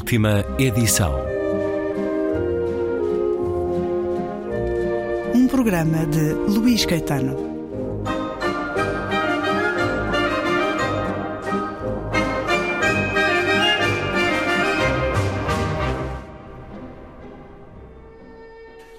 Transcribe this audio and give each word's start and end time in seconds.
Última 0.00 0.42
edição. 0.58 1.14
Um 5.34 5.46
programa 5.46 6.06
de 6.06 6.32
Luís 6.50 6.86
Caetano. 6.86 7.36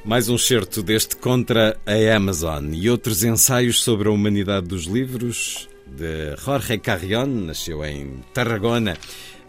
Mais 0.05 0.29
um 0.29 0.37
certo 0.37 0.83
deste 0.83 1.15
contra 1.15 1.79
a 1.83 2.15
Amazon 2.15 2.73
e 2.73 2.89
outros 2.91 3.23
ensaios 3.23 3.81
sobre 3.81 4.07
a 4.07 4.11
humanidade 4.11 4.67
dos 4.67 4.83
livros 4.85 5.67
de 5.87 6.35
Jorge 6.37 6.77
Carrion, 6.77 7.25
nasceu 7.25 7.83
em 7.83 8.21
Tarragona 8.33 8.97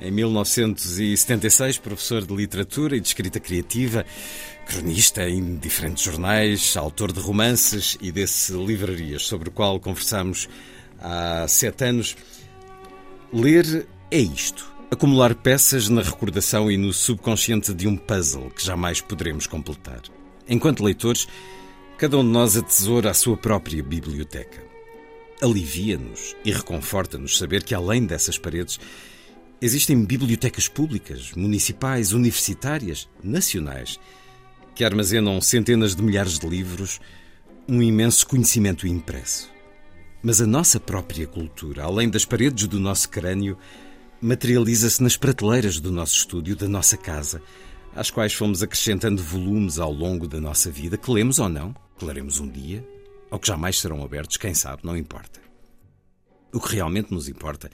em 0.02 0.11
1976, 0.11 1.79
professor 1.79 2.27
de 2.27 2.34
literatura 2.34 2.97
e 2.97 3.01
de 3.01 3.06
escrita 3.06 3.38
criativa, 3.38 4.05
cronista 4.66 5.29
em 5.29 5.56
diferentes 5.56 6.02
jornais, 6.02 6.77
autor 6.77 7.12
de 7.12 7.20
romances 7.20 7.97
e 8.01 8.10
desse 8.10 8.52
livrarias, 8.52 9.23
sobre 9.23 9.48
o 9.48 9.52
qual 9.52 9.79
conversamos 9.79 10.48
há 10.98 11.46
sete 11.46 11.84
anos. 11.84 12.16
Ler 13.33 13.87
é 14.10 14.19
isto. 14.19 14.73
Acumular 14.91 15.34
peças 15.34 15.88
na 15.88 16.02
recordação 16.02 16.71
e 16.71 16.77
no 16.77 16.93
subconsciente 16.93 17.73
de 17.73 17.87
um 17.87 17.96
puzzle 17.96 18.51
que 18.51 18.65
jamais 18.65 19.01
poderemos 19.01 19.46
completar. 19.46 20.02
Enquanto 20.48 20.84
leitores, 20.84 21.27
cada 21.96 22.19
um 22.19 22.24
de 22.24 22.29
nós 22.29 22.57
atesoura 22.57 23.10
a 23.10 23.15
sua 23.15 23.37
própria 23.37 23.82
biblioteca. 23.82 24.63
Alivia-nos 25.41 26.37
e 26.45 26.52
reconforta-nos 26.52 27.38
saber 27.38 27.63
que, 27.63 27.74
além 27.74 28.04
dessas 28.04 28.37
paredes, 28.37 28.79
existem 29.63 30.05
bibliotecas 30.05 30.66
públicas, 30.66 31.30
municipais, 31.37 32.13
universitárias, 32.13 33.09
nacionais, 33.23 33.99
que 34.74 34.85
armazenam 34.85 35.41
centenas 35.41 35.95
de 35.95 36.02
milhares 36.02 36.37
de 36.37 36.49
livros, 36.49 37.01
um 37.69 37.80
imenso 37.80 38.27
conhecimento 38.27 38.88
impresso. 38.88 39.49
Mas 40.21 40.41
a 40.41 40.46
nossa 40.49 40.80
própria 40.80 41.29
cultura, 41.29 41.85
além 41.85 42.10
das 42.10 42.24
paredes 42.24 42.66
do 42.66 42.80
nosso 42.80 43.09
crânio, 43.09 43.57
materializa-se 44.21 45.01
nas 45.01 45.16
prateleiras 45.16 45.79
do 45.79 45.93
nosso 45.93 46.16
estúdio, 46.16 46.57
da 46.57 46.69
nossa 46.69 46.97
casa, 46.97 47.41
às 47.95 48.10
quais 48.10 48.35
fomos 48.35 48.65
acrescentando 48.65 49.23
volumes 49.23 49.79
ao 49.79 49.93
longo 49.93 50.26
da 50.26 50.41
nossa 50.41 50.73
vida, 50.73 50.97
que 50.97 51.10
lemos 51.10 51.38
ou 51.38 51.49
não, 51.49 51.73
que 51.97 52.04
leremos 52.04 52.41
um 52.41 52.49
dia, 52.49 52.85
ou 53.30 53.38
que 53.38 53.47
jamais 53.47 53.79
serão 53.79 54.02
abertos, 54.02 54.37
quem 54.37 54.54
sabe, 54.54 54.82
não 54.85 54.97
importa. 54.97 55.51
O 56.52 56.60
que 56.60 56.74
realmente 56.74 57.12
nos 57.12 57.28
importa 57.28 57.70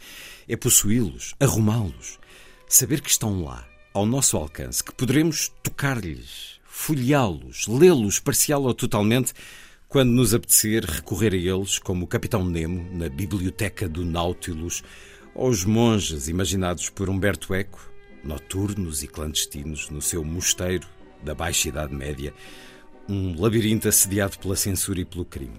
é 0.48 0.56
possuí-los, 0.56 1.34
arrumá-los, 1.40 2.18
saber 2.68 3.00
que 3.00 3.10
estão 3.10 3.42
lá, 3.42 3.66
ao 3.92 4.06
nosso 4.06 4.36
alcance, 4.36 4.84
que 4.84 4.94
poderemos 4.94 5.52
tocar-lhes, 5.62 6.60
folheá-los, 6.64 7.66
lê-los 7.66 8.20
parcial 8.20 8.62
ou 8.62 8.72
totalmente, 8.72 9.32
quando 9.88 10.10
nos 10.10 10.32
apetecer 10.32 10.84
recorrer 10.84 11.32
a 11.32 11.36
eles, 11.36 11.78
como 11.78 12.04
o 12.04 12.08
Capitão 12.08 12.44
Nemo 12.44 12.88
na 12.96 13.08
biblioteca 13.08 13.88
do 13.88 14.04
Nautilus, 14.04 14.84
ou 15.34 15.48
os 15.48 15.64
monges 15.64 16.28
imaginados 16.28 16.88
por 16.88 17.08
Humberto 17.10 17.52
Eco, 17.52 17.80
noturnos 18.22 19.02
e 19.02 19.08
clandestinos 19.08 19.90
no 19.90 20.00
seu 20.00 20.22
mosteiro 20.22 20.86
da 21.24 21.34
Baixa 21.34 21.68
Idade 21.68 21.94
Média, 21.94 22.32
um 23.08 23.40
labirinto 23.40 23.88
assediado 23.88 24.38
pela 24.38 24.54
censura 24.54 25.00
e 25.00 25.04
pelo 25.04 25.24
crime. 25.24 25.58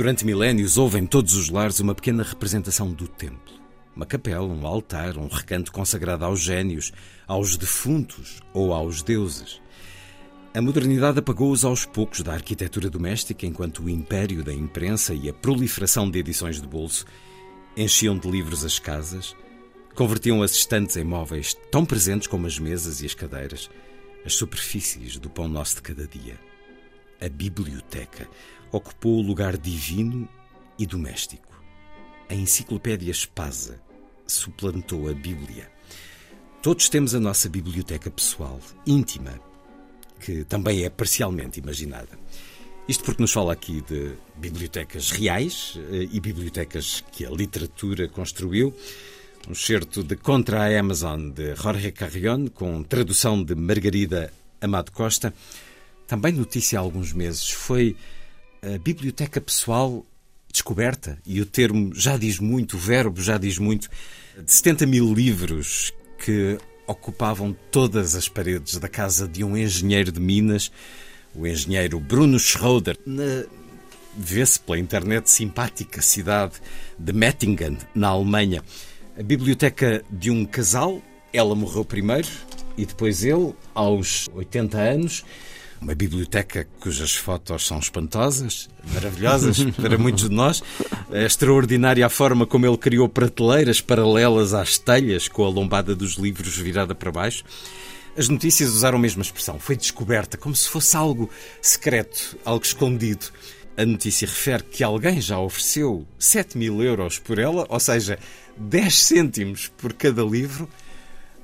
Durante 0.00 0.24
milénios 0.24 0.78
houve 0.78 0.98
em 0.98 1.04
todos 1.04 1.34
os 1.34 1.50
lares 1.50 1.78
uma 1.78 1.94
pequena 1.94 2.22
representação 2.22 2.90
do 2.90 3.06
templo. 3.06 3.52
Uma 3.94 4.06
capela, 4.06 4.46
um 4.46 4.66
altar, 4.66 5.18
um 5.18 5.28
recanto 5.28 5.70
consagrado 5.70 6.24
aos 6.24 6.40
gênios, 6.40 6.90
aos 7.26 7.54
defuntos 7.54 8.40
ou 8.54 8.72
aos 8.72 9.02
deuses. 9.02 9.60
A 10.54 10.62
modernidade 10.62 11.18
apagou-os 11.18 11.66
aos 11.66 11.84
poucos 11.84 12.22
da 12.22 12.32
arquitetura 12.32 12.88
doméstica, 12.88 13.44
enquanto 13.44 13.82
o 13.82 13.90
império 13.90 14.42
da 14.42 14.54
imprensa 14.54 15.12
e 15.12 15.28
a 15.28 15.34
proliferação 15.34 16.10
de 16.10 16.18
edições 16.18 16.62
de 16.62 16.66
bolso 16.66 17.04
enchiam 17.76 18.16
de 18.16 18.26
livros 18.26 18.64
as 18.64 18.78
casas, 18.78 19.36
convertiam 19.94 20.42
as 20.42 20.52
estantes 20.52 20.96
em 20.96 21.04
móveis 21.04 21.54
tão 21.70 21.84
presentes 21.84 22.26
como 22.26 22.46
as 22.46 22.58
mesas 22.58 23.02
e 23.02 23.04
as 23.04 23.12
cadeiras, 23.12 23.68
as 24.24 24.32
superfícies 24.34 25.18
do 25.18 25.28
pão 25.28 25.46
nosso 25.46 25.76
de 25.76 25.82
cada 25.82 26.06
dia. 26.06 26.40
A 27.20 27.28
biblioteca 27.28 28.26
ocupou 28.72 29.18
o 29.18 29.22
lugar 29.22 29.56
divino 29.56 30.28
e 30.78 30.86
doméstico. 30.86 31.62
A 32.28 32.34
enciclopédia 32.34 33.10
Espasa 33.10 33.80
suplantou 34.26 35.08
a 35.08 35.12
Bíblia. 35.12 35.70
Todos 36.62 36.88
temos 36.88 37.14
a 37.14 37.20
nossa 37.20 37.48
biblioteca 37.48 38.10
pessoal, 38.10 38.60
íntima, 38.86 39.40
que 40.20 40.44
também 40.44 40.84
é 40.84 40.90
parcialmente 40.90 41.58
imaginada. 41.58 42.18
Isto 42.86 43.04
porque 43.04 43.22
nos 43.22 43.32
fala 43.32 43.52
aqui 43.52 43.82
de 43.82 44.12
bibliotecas 44.36 45.10
reais 45.10 45.78
eh, 45.92 46.08
e 46.10 46.20
bibliotecas 46.20 47.04
que 47.12 47.24
a 47.24 47.30
literatura 47.30 48.08
construiu. 48.08 48.74
Um 49.48 49.54
certo 49.54 50.02
de 50.02 50.16
Contra 50.16 50.64
a 50.64 50.80
Amazon 50.80 51.30
de 51.30 51.54
Jorge 51.54 51.92
Carrion, 51.92 52.48
com 52.48 52.82
tradução 52.82 53.42
de 53.42 53.54
Margarida 53.54 54.32
Amado 54.60 54.92
Costa. 54.92 55.32
Também 56.06 56.32
notícia 56.32 56.78
há 56.78 56.82
alguns 56.82 57.12
meses 57.12 57.48
foi 57.48 57.96
a 58.62 58.78
biblioteca 58.78 59.40
pessoal 59.40 60.04
descoberta, 60.52 61.18
e 61.24 61.40
o 61.40 61.46
termo 61.46 61.94
já 61.94 62.16
diz 62.16 62.38
muito, 62.38 62.76
o 62.76 62.78
verbo 62.78 63.22
já 63.22 63.38
diz 63.38 63.58
muito, 63.58 63.88
de 64.36 64.50
70 64.50 64.86
mil 64.86 65.12
livros 65.12 65.92
que 66.18 66.58
ocupavam 66.86 67.56
todas 67.70 68.14
as 68.14 68.28
paredes 68.28 68.76
da 68.78 68.88
casa 68.88 69.28
de 69.28 69.44
um 69.44 69.56
engenheiro 69.56 70.10
de 70.10 70.20
Minas, 70.20 70.70
o 71.34 71.46
engenheiro 71.46 72.00
Bruno 72.00 72.38
Schroeder, 72.38 72.98
na 73.06 73.44
vê-se 74.16 74.58
pela 74.60 74.78
internet 74.78 75.30
simpática 75.30 76.02
cidade 76.02 76.54
de 76.98 77.12
Mettingen, 77.12 77.78
na 77.94 78.08
Alemanha. 78.08 78.62
A 79.18 79.22
biblioteca 79.22 80.04
de 80.10 80.30
um 80.30 80.44
casal, 80.44 81.00
ela 81.32 81.54
morreu 81.54 81.84
primeiro 81.84 82.28
e 82.76 82.84
depois 82.84 83.24
ele, 83.24 83.54
aos 83.74 84.28
80 84.34 84.78
anos, 84.78 85.24
uma 85.80 85.94
biblioteca 85.94 86.68
cujas 86.78 87.14
fotos 87.14 87.66
são 87.66 87.78
espantosas, 87.78 88.68
maravilhosas 88.92 89.58
para 89.80 89.96
muitos 89.96 90.28
de 90.28 90.34
nós. 90.34 90.62
É 91.10 91.24
extraordinária 91.24 92.04
a 92.04 92.10
forma 92.10 92.46
como 92.46 92.66
ele 92.66 92.76
criou 92.76 93.08
prateleiras 93.08 93.80
paralelas 93.80 94.52
às 94.52 94.78
telhas, 94.78 95.26
com 95.26 95.44
a 95.44 95.48
lombada 95.48 95.96
dos 95.96 96.14
livros 96.14 96.56
virada 96.56 96.94
para 96.94 97.10
baixo. 97.10 97.44
As 98.16 98.28
notícias 98.28 98.70
usaram 98.70 98.98
a 98.98 99.00
mesma 99.00 99.22
expressão. 99.22 99.58
Foi 99.58 99.76
descoberta, 99.76 100.36
como 100.36 100.54
se 100.54 100.68
fosse 100.68 100.96
algo 100.96 101.30
secreto, 101.62 102.36
algo 102.44 102.64
escondido. 102.64 103.26
A 103.76 103.86
notícia 103.86 104.26
refere 104.26 104.64
que 104.64 104.84
alguém 104.84 105.20
já 105.20 105.38
ofereceu 105.38 106.06
7 106.18 106.58
mil 106.58 106.82
euros 106.82 107.18
por 107.18 107.38
ela, 107.38 107.64
ou 107.68 107.80
seja, 107.80 108.18
10 108.58 108.94
cêntimos 108.94 109.72
por 109.78 109.94
cada 109.94 110.22
livro, 110.22 110.68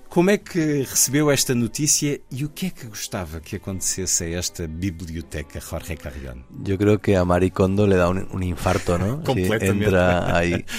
como 0.08 0.30
é 0.30 0.38
que 0.38 0.82
recebeu 0.82 1.30
esta 1.30 1.54
notícia 1.54 2.20
y 2.30 2.40
e 2.40 2.44
o 2.44 2.48
que 2.48 2.66
é 2.66 2.70
que 2.70 2.86
gostava 2.86 3.40
que 3.40 3.56
acontecesse 3.56 4.24
a 4.24 4.38
esta 4.38 4.66
biblioteca 4.66 5.60
Jorge 5.60 5.96
Carrión? 5.96 6.44
Yo 6.62 6.78
creo 6.78 7.00
que 7.00 7.16
a 7.16 7.24
Maricondo 7.24 7.86
le 7.86 7.96
da 7.96 8.08
un, 8.08 8.42
infarto, 8.42 8.98
¿no? 8.98 9.22
Completamente. 9.24 9.84
entra 9.84 10.36
ahí. 10.36 10.64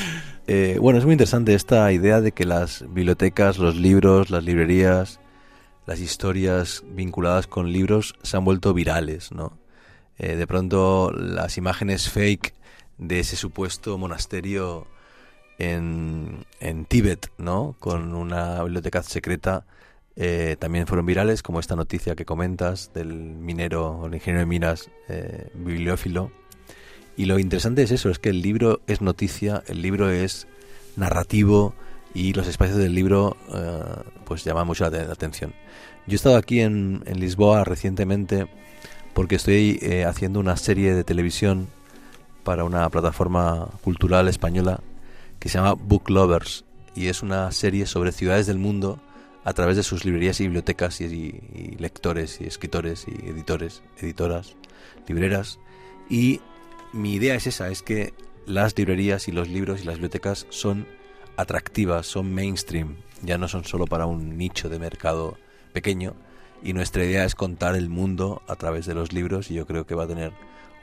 Eh, 0.50 0.78
bueno, 0.80 0.98
es 0.98 1.04
muy 1.04 1.12
interesante 1.12 1.54
esta 1.54 1.92
idea 1.92 2.22
de 2.22 2.32
que 2.32 2.46
las 2.46 2.86
bibliotecas, 2.88 3.58
los 3.58 3.76
libros, 3.76 4.30
las 4.30 4.46
librerías, 4.46 5.20
las 5.86 6.00
historias 6.00 6.86
vinculadas 6.88 7.48
con 7.48 7.74
libros 7.74 8.16
se 8.24 8.38
han 8.38 8.46
vuelto 8.46 8.74
virales, 8.74 9.34
¿no? 9.34 9.60
Eh, 10.18 10.38
de 10.38 10.48
pronto 10.48 11.12
las 11.12 11.58
imágenes 11.58 12.10
fake 12.10 12.54
de 12.98 13.20
ese 13.20 13.36
supuesto 13.36 13.98
monasterio 13.98 14.88
en, 15.60 16.46
en 16.60 16.86
Tíbet, 16.86 17.32
¿no? 17.38 17.76
Con 17.80 18.14
una 18.14 18.64
biblioteca 18.64 19.04
secreta. 19.04 19.66
Eh, 20.16 20.56
también 20.60 20.88
fueron 20.88 21.06
virales, 21.06 21.44
como 21.44 21.60
esta 21.60 21.76
noticia 21.76 22.16
que 22.16 22.26
comentas 22.26 22.92
del 22.94 23.14
minero, 23.14 24.06
el 24.08 24.16
ingeniero 24.16 24.40
de 24.40 24.46
minas 24.46 24.90
eh, 25.10 25.50
bibliófilo. 25.54 26.32
Y 27.16 27.26
lo 27.26 27.40
interesante 27.40 27.84
es 27.84 27.92
eso, 27.92 28.10
es 28.10 28.20
que 28.20 28.30
el 28.30 28.42
libro 28.42 28.82
es 28.88 29.02
noticia, 29.02 29.64
el 29.68 29.82
libro 29.82 30.10
es 30.10 30.48
narrativo 30.96 31.74
y 32.14 32.34
los 32.34 32.48
espacios 32.48 32.78
del 32.78 32.96
libro 32.96 33.38
eh, 33.54 33.84
pues 34.26 34.44
llaman 34.44 34.68
mucho 34.68 34.90
la, 34.90 35.02
atención. 35.12 35.54
Yo 36.06 36.14
he 36.14 36.16
estado 36.16 36.38
aquí 36.38 36.62
en, 36.62 37.04
en 37.06 37.20
Lisboa 37.20 37.64
recientemente 37.64 38.48
porque 39.14 39.36
estoy 39.36 39.80
haciendo 40.08 40.40
una 40.40 40.58
serie 40.58 40.94
de 40.94 41.04
televisión 41.04 41.68
para 42.44 42.64
una 42.64 42.88
plataforma 42.90 43.68
cultural 43.82 44.28
española 44.28 44.80
que 45.40 45.50
se 45.50 45.58
llama 45.58 45.74
Book 45.74 46.10
Lovers 46.10 46.66
y 46.96 47.08
es 47.08 47.22
una 47.22 47.52
serie 47.52 47.86
sobre 47.86 48.12
ciudades 48.12 48.48
del 48.48 48.58
mundo 48.58 49.00
a 49.44 49.54
través 49.54 49.78
de 49.78 49.84
sus 49.84 50.04
librerías 50.04 50.40
y 50.42 50.44
bibliotecas 50.44 51.00
y, 51.00 51.40
lectores 51.80 52.42
y 52.42 52.46
escritores 52.46 53.06
y 53.08 53.30
editores, 53.30 53.82
editoras, 53.98 54.56
libreras. 55.08 55.60
Y 56.10 56.42
mi 56.92 57.14
idea 57.14 57.36
es 57.36 57.48
esa, 57.48 57.70
es 57.70 57.82
que 57.82 58.14
las 58.46 58.78
librerías 58.78 59.28
y 59.28 59.32
los 59.32 59.48
libros 59.48 59.82
y 59.82 59.86
las 59.86 59.96
bibliotecas 59.96 60.48
son 60.50 60.88
atractivas, 61.38 62.08
son 62.08 62.34
mainstream, 62.34 62.98
ya 63.22 63.38
no 63.38 63.48
son 63.48 63.64
solo 63.64 63.86
para 63.86 64.06
un 64.06 64.38
nicho 64.38 64.70
de 64.70 64.80
mercado 64.80 65.38
pequeño, 65.72 66.16
y 66.64 66.74
nuestra 66.74 67.06
idea 67.06 67.24
es 67.24 67.36
contar 67.36 67.76
el 67.76 67.90
mundo 67.90 68.42
a 68.48 68.56
través 68.56 68.86
de 68.86 68.96
los 68.96 69.14
libros 69.14 69.52
y 69.52 69.54
yo 69.54 69.68
creo 69.68 69.86
que 69.86 69.96
va 69.96 70.06
a 70.06 70.08
tener 70.08 70.34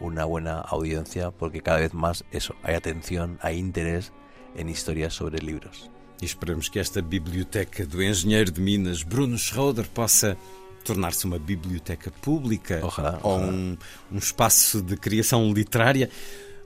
una 0.00 0.24
buena 0.24 0.60
audiencia 0.60 1.30
porque 1.32 1.60
cada 1.60 1.80
vez 1.80 1.94
más 1.94 2.24
eso, 2.30 2.54
hay 2.62 2.74
atención, 2.74 3.38
hay 3.42 3.58
interés 3.58 4.12
en 4.56 4.68
historias 4.68 5.14
sobre 5.14 5.38
libros. 5.38 5.90
E 6.22 6.24
esperamos 6.24 6.68
que 6.68 6.78
esta 6.78 7.02
biblioteca 7.02 7.84
do 7.84 8.02
engenheiro 8.02 8.50
de 8.50 8.60
Minas, 8.60 9.02
Bruno 9.02 9.36
Schroeder, 9.36 9.88
possa 9.88 10.36
tornar-se 10.84 11.24
uma 11.24 11.38
biblioteca 11.38 12.10
pública 12.10 12.80
Ojalá, 12.84 13.18
ou 13.22 13.36
ojalá. 13.36 13.52
um, 13.52 13.76
um 14.12 14.18
espaço 14.18 14.82
de 14.82 14.96
criação 14.96 15.52
literária. 15.52 16.10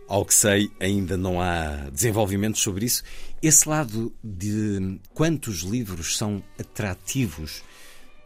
Ao 0.06 0.24
que 0.24 0.32
sei, 0.34 0.70
ainda 0.80 1.16
não 1.16 1.40
há 1.40 1.90
desenvolvimentos 1.92 2.62
sobre 2.62 2.86
isso. 2.86 3.02
Esse 3.42 3.68
lado 3.68 4.12
de 4.24 4.98
quantos 5.12 5.60
livros 5.60 6.16
são 6.16 6.42
atrativos. 6.58 7.62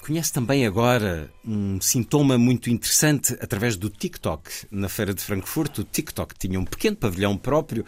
Conhece 0.00 0.32
também 0.32 0.64
agora 0.64 1.30
um 1.44 1.80
sintoma 1.80 2.38
muito 2.38 2.70
interessante 2.70 3.36
através 3.40 3.76
do 3.76 3.90
TikTok. 3.90 4.50
Na 4.70 4.88
Feira 4.88 5.12
de 5.12 5.22
Frankfurt, 5.22 5.78
o 5.78 5.84
TikTok 5.84 6.36
tinha 6.38 6.58
um 6.58 6.64
pequeno 6.64 6.96
pavilhão 6.96 7.36
próprio 7.36 7.84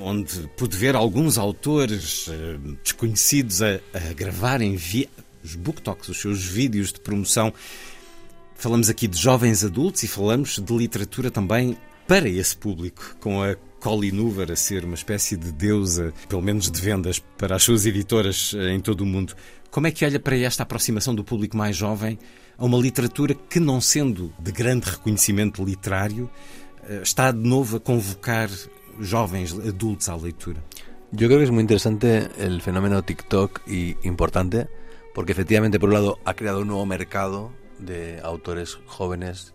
onde 0.00 0.48
pude 0.56 0.76
ver 0.76 0.94
alguns 0.94 1.38
autores 1.38 2.28
eh, 2.28 2.58
desconhecidos 2.82 3.62
a, 3.62 3.80
a 3.92 4.12
gravarem 4.12 4.74
os 5.42 5.54
booktalks, 5.54 6.08
os 6.08 6.20
seus 6.20 6.44
vídeos 6.44 6.92
de 6.92 7.00
promoção. 7.00 7.52
Falamos 8.54 8.88
aqui 8.88 9.06
de 9.06 9.18
jovens 9.18 9.64
adultos 9.64 10.02
e 10.02 10.08
falamos 10.08 10.58
de 10.58 10.76
literatura 10.76 11.30
também 11.30 11.76
para 12.06 12.28
esse 12.28 12.56
público, 12.56 13.16
com 13.20 13.42
a 13.42 13.54
Colleen 13.80 14.18
Hoover 14.18 14.50
a 14.50 14.56
ser 14.56 14.84
uma 14.84 14.94
espécie 14.94 15.36
de 15.36 15.52
deusa, 15.52 16.12
pelo 16.28 16.40
menos 16.40 16.70
de 16.70 16.80
vendas, 16.80 17.18
para 17.18 17.56
as 17.56 17.62
suas 17.62 17.84
editoras 17.84 18.54
eh, 18.56 18.72
em 18.72 18.80
todo 18.80 19.02
o 19.02 19.06
mundo. 19.06 19.34
Como 19.70 19.86
é 19.86 19.90
que 19.90 20.04
olha 20.04 20.20
para 20.20 20.38
esta 20.38 20.62
aproximação 20.62 21.14
do 21.14 21.24
público 21.24 21.56
mais 21.56 21.76
jovem 21.76 22.18
a 22.56 22.64
uma 22.64 22.78
literatura 22.78 23.34
que, 23.34 23.58
não 23.58 23.80
sendo 23.80 24.32
de 24.38 24.52
grande 24.52 24.88
reconhecimento 24.88 25.64
literário, 25.64 26.30
eh, 26.88 27.00
está 27.02 27.30
de 27.30 27.46
novo 27.46 27.76
a 27.76 27.80
convocar 27.80 28.48
jovens 29.00 29.54
adultos 29.54 30.08
à 30.08 30.16
leitura? 30.16 30.60
Yo 31.12 31.28
creo 31.28 31.38
que 31.38 31.44
es 31.44 31.50
muy 31.50 31.60
interesante 31.60 32.28
el 32.38 32.60
fenómeno 32.60 33.02
TikTok 33.02 33.62
y 33.68 33.96
importante 34.02 34.68
porque 35.14 35.32
efectivamente 35.32 35.78
por 35.78 35.90
un 35.90 35.94
lado 35.94 36.18
ha 36.24 36.34
creado 36.34 36.60
un 36.60 36.68
nuevo 36.68 36.86
mercado 36.86 37.52
de 37.78 38.20
autores 38.22 38.78
jóvenes 38.86 39.54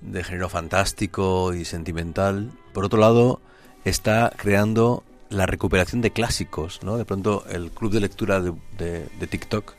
de 0.00 0.22
género 0.22 0.48
fantástico 0.48 1.54
y 1.54 1.64
sentimental. 1.64 2.52
Por 2.72 2.84
otro 2.84 3.00
lado 3.00 3.40
está 3.84 4.32
creando 4.36 5.02
la 5.28 5.46
recuperación 5.46 6.02
de 6.02 6.12
clásicos, 6.12 6.80
¿no? 6.82 6.96
De 6.96 7.04
pronto 7.04 7.44
el 7.50 7.72
club 7.72 7.92
de 7.92 8.00
lectura 8.00 8.40
de, 8.40 9.26
TikTok 9.28 9.74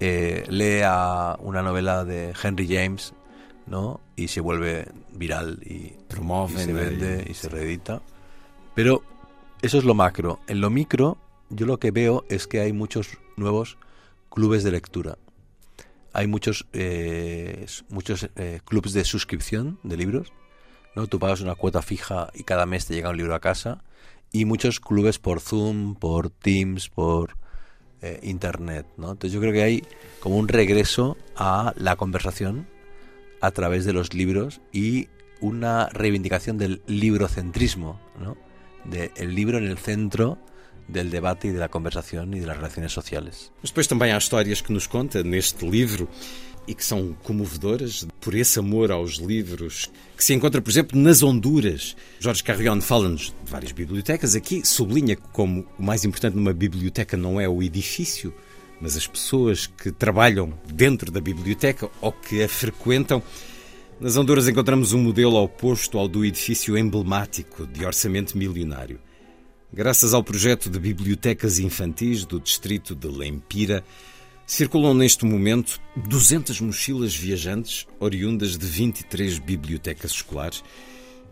eh, 0.00 0.46
lee 0.48 0.80
a 0.84 1.36
una 1.40 1.62
novela 1.62 2.04
de 2.04 2.32
Henry 2.42 2.66
James, 2.66 3.12
¿no? 3.66 4.00
Y 4.16 4.28
se 4.28 4.40
vuelve 4.40 4.88
viral 5.12 5.60
y, 5.62 5.94
se 6.48 6.72
vende 6.72 7.26
y 7.28 7.34
se 7.34 7.48
reedita. 7.48 8.02
Pero 8.74 9.02
eso 9.62 9.78
es 9.78 9.84
lo 9.84 9.94
macro. 9.94 10.40
En 10.46 10.60
lo 10.60 10.70
micro, 10.70 11.18
yo 11.50 11.66
lo 11.66 11.78
que 11.78 11.90
veo 11.90 12.24
es 12.28 12.46
que 12.46 12.60
hay 12.60 12.72
muchos 12.72 13.18
nuevos 13.36 13.78
clubes 14.30 14.64
de 14.64 14.70
lectura. 14.70 15.18
Hay 16.12 16.26
muchos, 16.26 16.66
eh, 16.72 17.66
muchos 17.88 18.28
eh, 18.36 18.60
clubes 18.64 18.92
de 18.92 19.04
suscripción 19.04 19.78
de 19.82 19.96
libros. 19.96 20.32
¿no? 20.96 21.06
Tú 21.06 21.18
pagas 21.18 21.40
una 21.40 21.54
cuota 21.54 21.82
fija 21.82 22.30
y 22.34 22.44
cada 22.44 22.66
mes 22.66 22.86
te 22.86 22.94
llega 22.94 23.10
un 23.10 23.16
libro 23.16 23.34
a 23.34 23.40
casa. 23.40 23.82
Y 24.32 24.44
muchos 24.44 24.80
clubes 24.80 25.18
por 25.18 25.40
Zoom, 25.40 25.94
por 25.94 26.30
Teams, 26.30 26.88
por 26.88 27.36
eh, 28.00 28.20
Internet. 28.22 28.86
¿no? 28.96 29.12
Entonces 29.12 29.32
yo 29.32 29.40
creo 29.40 29.52
que 29.52 29.62
hay 29.62 29.84
como 30.20 30.36
un 30.36 30.48
regreso 30.48 31.16
a 31.36 31.74
la 31.76 31.96
conversación 31.96 32.66
a 33.40 33.50
través 33.50 33.84
de 33.84 33.92
los 33.92 34.14
libros 34.14 34.60
y 34.72 35.08
una 35.40 35.88
reivindicación 35.88 36.58
del 36.58 36.82
librocentrismo, 36.86 38.00
¿no? 38.18 38.36
De 38.84 39.10
el 39.16 39.34
libro 39.34 39.58
en 39.58 39.64
el 39.64 39.78
centro 39.78 40.38
del 40.88 41.10
debate 41.10 41.48
y 41.48 41.50
de 41.50 41.58
la 41.58 41.68
conversación 41.68 42.34
y 42.34 42.40
de 42.40 42.46
las 42.46 42.56
relaciones 42.56 42.92
sociales. 42.92 43.52
Mas 43.62 43.70
depois 43.70 43.86
também 43.86 44.12
há 44.12 44.18
histórias 44.18 44.60
que 44.60 44.72
nos 44.72 44.86
conta 44.86 45.22
neste 45.22 45.64
livro 45.68 46.08
e 46.66 46.74
que 46.74 46.84
são 46.84 47.16
comovedoras 47.22 48.06
por 48.20 48.34
esse 48.34 48.58
amor 48.58 48.90
aos 48.90 49.14
livros 49.14 49.90
que 50.16 50.24
se 50.24 50.34
encontra, 50.34 50.60
por 50.60 50.70
exemplo, 50.70 50.98
nas 50.98 51.22
Honduras. 51.22 51.96
Jorge 52.20 52.44
Carrion 52.44 52.80
fala-nos 52.80 53.34
de 53.44 53.50
várias 53.50 53.72
bibliotecas. 53.72 54.34
Aqui 54.34 54.64
sublinha 54.64 55.16
como 55.16 55.66
o 55.78 55.82
mais 55.82 56.04
importante 56.04 56.36
numa 56.36 56.52
biblioteca 56.52 57.16
não 57.16 57.40
é 57.40 57.48
o 57.48 57.62
edifício, 57.62 58.32
mas 58.80 58.96
as 58.96 59.06
pessoas 59.06 59.66
que 59.66 59.92
trabalham 59.92 60.52
dentro 60.72 61.10
da 61.10 61.20
biblioteca 61.20 61.90
ou 62.00 62.12
que 62.12 62.42
a 62.42 62.48
frequentam. 62.48 63.22
Nas 64.00 64.16
Honduras 64.16 64.48
encontramos 64.48 64.92
um 64.92 65.02
modelo 65.02 65.36
oposto 65.36 65.98
ao 65.98 66.08
do 66.08 66.24
edifício 66.24 66.76
emblemático 66.78 67.66
de 67.66 67.84
orçamento 67.84 68.38
milionário. 68.38 68.98
Graças 69.72 70.14
ao 70.14 70.24
projeto 70.24 70.70
de 70.70 70.80
bibliotecas 70.80 71.58
infantis 71.58 72.24
do 72.24 72.40
distrito 72.40 72.94
de 72.94 73.06
Lempira, 73.06 73.84
circulam 74.46 74.94
neste 74.94 75.24
momento 75.24 75.80
200 75.94 76.60
mochilas 76.60 77.14
viajantes 77.14 77.86
oriundas 78.00 78.58
de 78.58 78.66
23 78.66 79.38
bibliotecas 79.38 80.10
escolares 80.10 80.64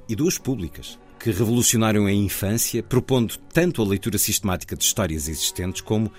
e 0.08 0.14
duas 0.14 0.38
públicas, 0.38 0.98
que 1.18 1.32
revolucionaram 1.32 2.06
a 2.06 2.12
infância, 2.12 2.80
propondo 2.80 3.36
tanto 3.52 3.82
a 3.82 3.84
leitura 3.84 4.18
sistemática 4.18 4.76
de 4.76 4.84
histórias 4.84 5.28
existentes 5.28 5.80
como 5.80 6.12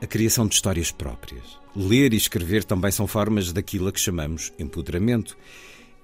a 0.00 0.06
criação 0.06 0.46
de 0.46 0.54
histórias 0.54 0.90
próprias. 0.90 1.58
Ler 1.74 2.12
e 2.12 2.16
escrever 2.16 2.64
também 2.64 2.90
são 2.90 3.06
formas 3.06 3.52
daquilo 3.52 3.88
a 3.88 3.92
que 3.92 4.00
chamamos 4.00 4.52
empoderamento. 4.58 5.36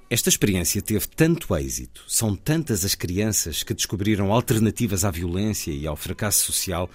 Esta 0.09 0.29
experiência 0.29 0.83
teve 0.83 1.07
tanto 1.09 1.55
êxito, 1.57 2.05
são 2.07 2.37
tantas 2.37 2.85
as 2.85 2.95
crianças 2.95 3.63
que 3.63 3.75
descobriram 3.75 4.33
alternativas 4.33 5.05
à 5.05 5.11
violência 5.11 5.71
e 5.71 5.87
ao 5.87 5.97
fracasso 5.97 6.45
social, 6.45 6.91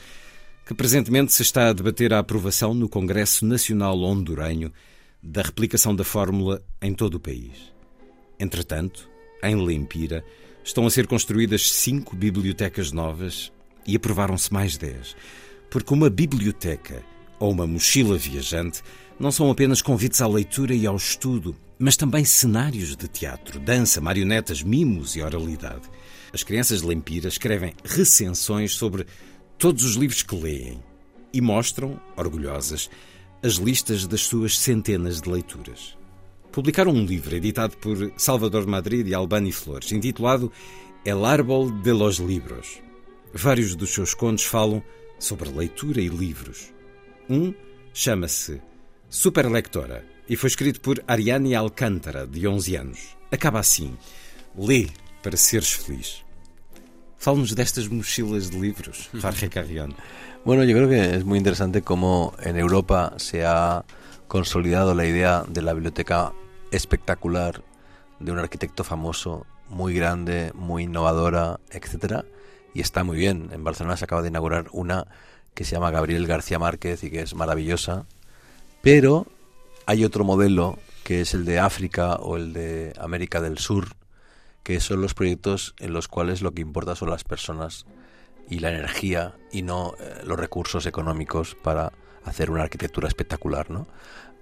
que 0.65 0.73
presentemente 0.73 1.33
se 1.33 1.41
está 1.41 1.69
a 1.69 1.73
debater 1.73 2.13
a 2.13 2.19
aprovação 2.19 2.73
no 2.73 2.89
Congresso 2.89 3.45
Nacional 3.45 3.99
Hondurenho 4.01 4.71
da 5.21 5.41
replicação 5.41 5.95
da 5.95 6.03
fórmula 6.03 6.61
em 6.81 6.93
todo 6.93 7.15
o 7.15 7.19
país. 7.19 7.73
Entretanto, 8.39 9.09
em 9.43 9.55
Lempira, 9.55 10.23
estão 10.63 10.85
a 10.85 10.91
ser 10.91 11.07
construídas 11.07 11.71
cinco 11.71 12.15
bibliotecas 12.15 12.91
novas 12.91 13.51
e 13.85 13.95
aprovaram-se 13.95 14.53
mais 14.53 14.77
dez. 14.77 15.15
Porque 15.69 15.93
uma 15.93 16.09
biblioteca 16.09 17.03
ou 17.39 17.51
uma 17.51 17.67
mochila 17.67 18.17
viajante 18.17 18.81
não 19.19 19.31
são 19.31 19.49
apenas 19.49 19.81
convites 19.81 20.21
à 20.21 20.27
leitura 20.27 20.73
e 20.73 20.85
ao 20.85 20.95
estudo, 20.95 21.55
mas 21.79 21.97
também 21.97 22.23
cenários 22.23 22.95
de 22.95 23.07
teatro, 23.07 23.59
dança, 23.59 24.01
marionetas, 24.01 24.61
mimos 24.61 25.15
e 25.15 25.21
oralidade. 25.21 25.89
As 26.33 26.43
crianças 26.43 26.81
de 26.81 26.87
Lempira 26.87 27.27
escrevem 27.27 27.73
recensões 27.83 28.73
sobre 28.73 29.05
todos 29.57 29.83
os 29.83 29.95
livros 29.95 30.21
que 30.21 30.35
leem 30.35 30.83
e 31.33 31.41
mostram, 31.41 31.99
orgulhosas, 32.15 32.89
as 33.43 33.55
listas 33.55 34.07
das 34.07 34.21
suas 34.21 34.57
centenas 34.57 35.21
de 35.21 35.29
leituras. 35.29 35.97
Publicaram 36.51 36.91
um 36.91 37.05
livro 37.05 37.35
editado 37.35 37.77
por 37.77 38.11
Salvador 38.17 38.65
Madrid 38.65 39.07
e 39.07 39.13
Albani 39.13 39.51
Flores, 39.51 39.91
intitulado 39.91 40.51
El 41.05 41.23
Árbol 41.23 41.71
de 41.71 41.91
los 41.91 42.17
Libros. 42.17 42.81
Vários 43.33 43.75
dos 43.75 43.93
seus 43.93 44.13
contos 44.13 44.43
falam 44.43 44.81
sobre 45.19 45.49
leitura 45.49 46.01
e 46.01 46.07
livros. 46.07 46.73
Um 47.29 47.53
chama-se 47.93 48.61
Superlectora 49.09 50.05
e 50.29 50.35
foi 50.35 50.49
escrito 50.49 50.81
por 50.81 51.03
Ariane 51.07 51.55
Alcântara, 51.55 52.27
de 52.27 52.47
11 52.47 52.75
anos. 52.75 53.17
Acaba 53.31 53.59
assim: 53.59 53.97
Lê 54.57 54.87
para 55.23 55.37
seres 55.37 55.71
feliz. 55.71 56.23
Fala-nos 57.17 57.53
destas 57.53 57.87
mochilas 57.87 58.49
de 58.49 58.59
livros, 58.59 59.09
Jorge 59.21 59.49
Carrión. 59.49 59.95
Bueno, 60.45 60.63
yo 60.63 60.75
creo 60.75 60.89
que 60.89 61.15
es 61.15 61.25
muy 61.25 61.37
interesante 61.37 61.81
cómo 61.81 62.33
en 62.39 62.57
Europa 62.57 63.13
se 63.17 63.45
ha 63.45 63.83
consolidado 64.27 64.93
la 64.93 65.05
idea 65.05 65.43
de 65.47 65.61
la 65.61 65.73
biblioteca 65.73 66.33
espectacular 66.71 67.63
de 68.19 68.31
un 68.31 68.39
arquitecto 68.39 68.83
famoso, 68.83 69.45
muy 69.69 69.93
grande, 69.93 70.51
muy 70.53 70.83
innovadora, 70.83 71.59
etcétera, 71.69 72.25
y 72.77 72.81
está 72.81 73.03
muy 73.03 73.17
bien. 73.17 73.49
En 73.53 73.63
Barcelona 73.63 73.97
se 73.97 74.05
acaba 74.05 74.21
de 74.21 74.27
inaugurar 74.27 74.67
una 74.71 75.07
que 75.55 75.65
se 75.65 75.71
llama 75.71 75.89
Gabriel 75.89 76.27
García 76.27 76.59
Márquez 76.59 77.03
y 77.03 77.09
que 77.09 77.21
es 77.21 77.33
maravillosa, 77.33 78.05
pero 78.83 79.25
hay 79.87 80.05
otro 80.05 80.23
modelo 80.23 80.77
que 81.03 81.21
es 81.21 81.33
el 81.33 81.43
de 81.43 81.57
África 81.57 82.17
o 82.17 82.37
el 82.37 82.53
de 82.53 82.93
América 82.99 83.41
del 83.41 83.57
Sur, 83.57 83.95
que 84.61 84.79
son 84.79 85.01
los 85.01 85.15
proyectos 85.15 85.73
en 85.79 85.91
los 85.91 86.07
cuales 86.07 86.43
lo 86.43 86.51
que 86.51 86.61
importa 86.61 86.95
son 86.95 87.09
las 87.09 87.23
personas 87.23 87.87
y 88.47 88.59
la 88.59 88.69
energía 88.69 89.33
y 89.51 89.63
no 89.63 89.95
eh, 89.99 90.21
los 90.23 90.39
recursos 90.39 90.85
económicos 90.85 91.55
para 91.55 91.93
hacer 92.25 92.51
una 92.51 92.61
arquitectura 92.61 93.07
espectacular, 93.07 93.71
¿no? 93.71 93.87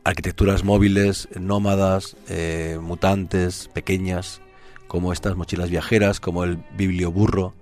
Arquitecturas 0.03 0.65
móviles, 0.65 1.29
nómadas, 1.39 2.17
eh, 2.27 2.79
mutantes, 2.81 3.69
pequeñas, 3.73 4.41
como 4.87 5.13
estas 5.13 5.37
mochilas 5.37 5.69
viajeras, 5.69 6.19
como 6.19 6.43
el 6.43 6.57
biblioburro 6.75 7.53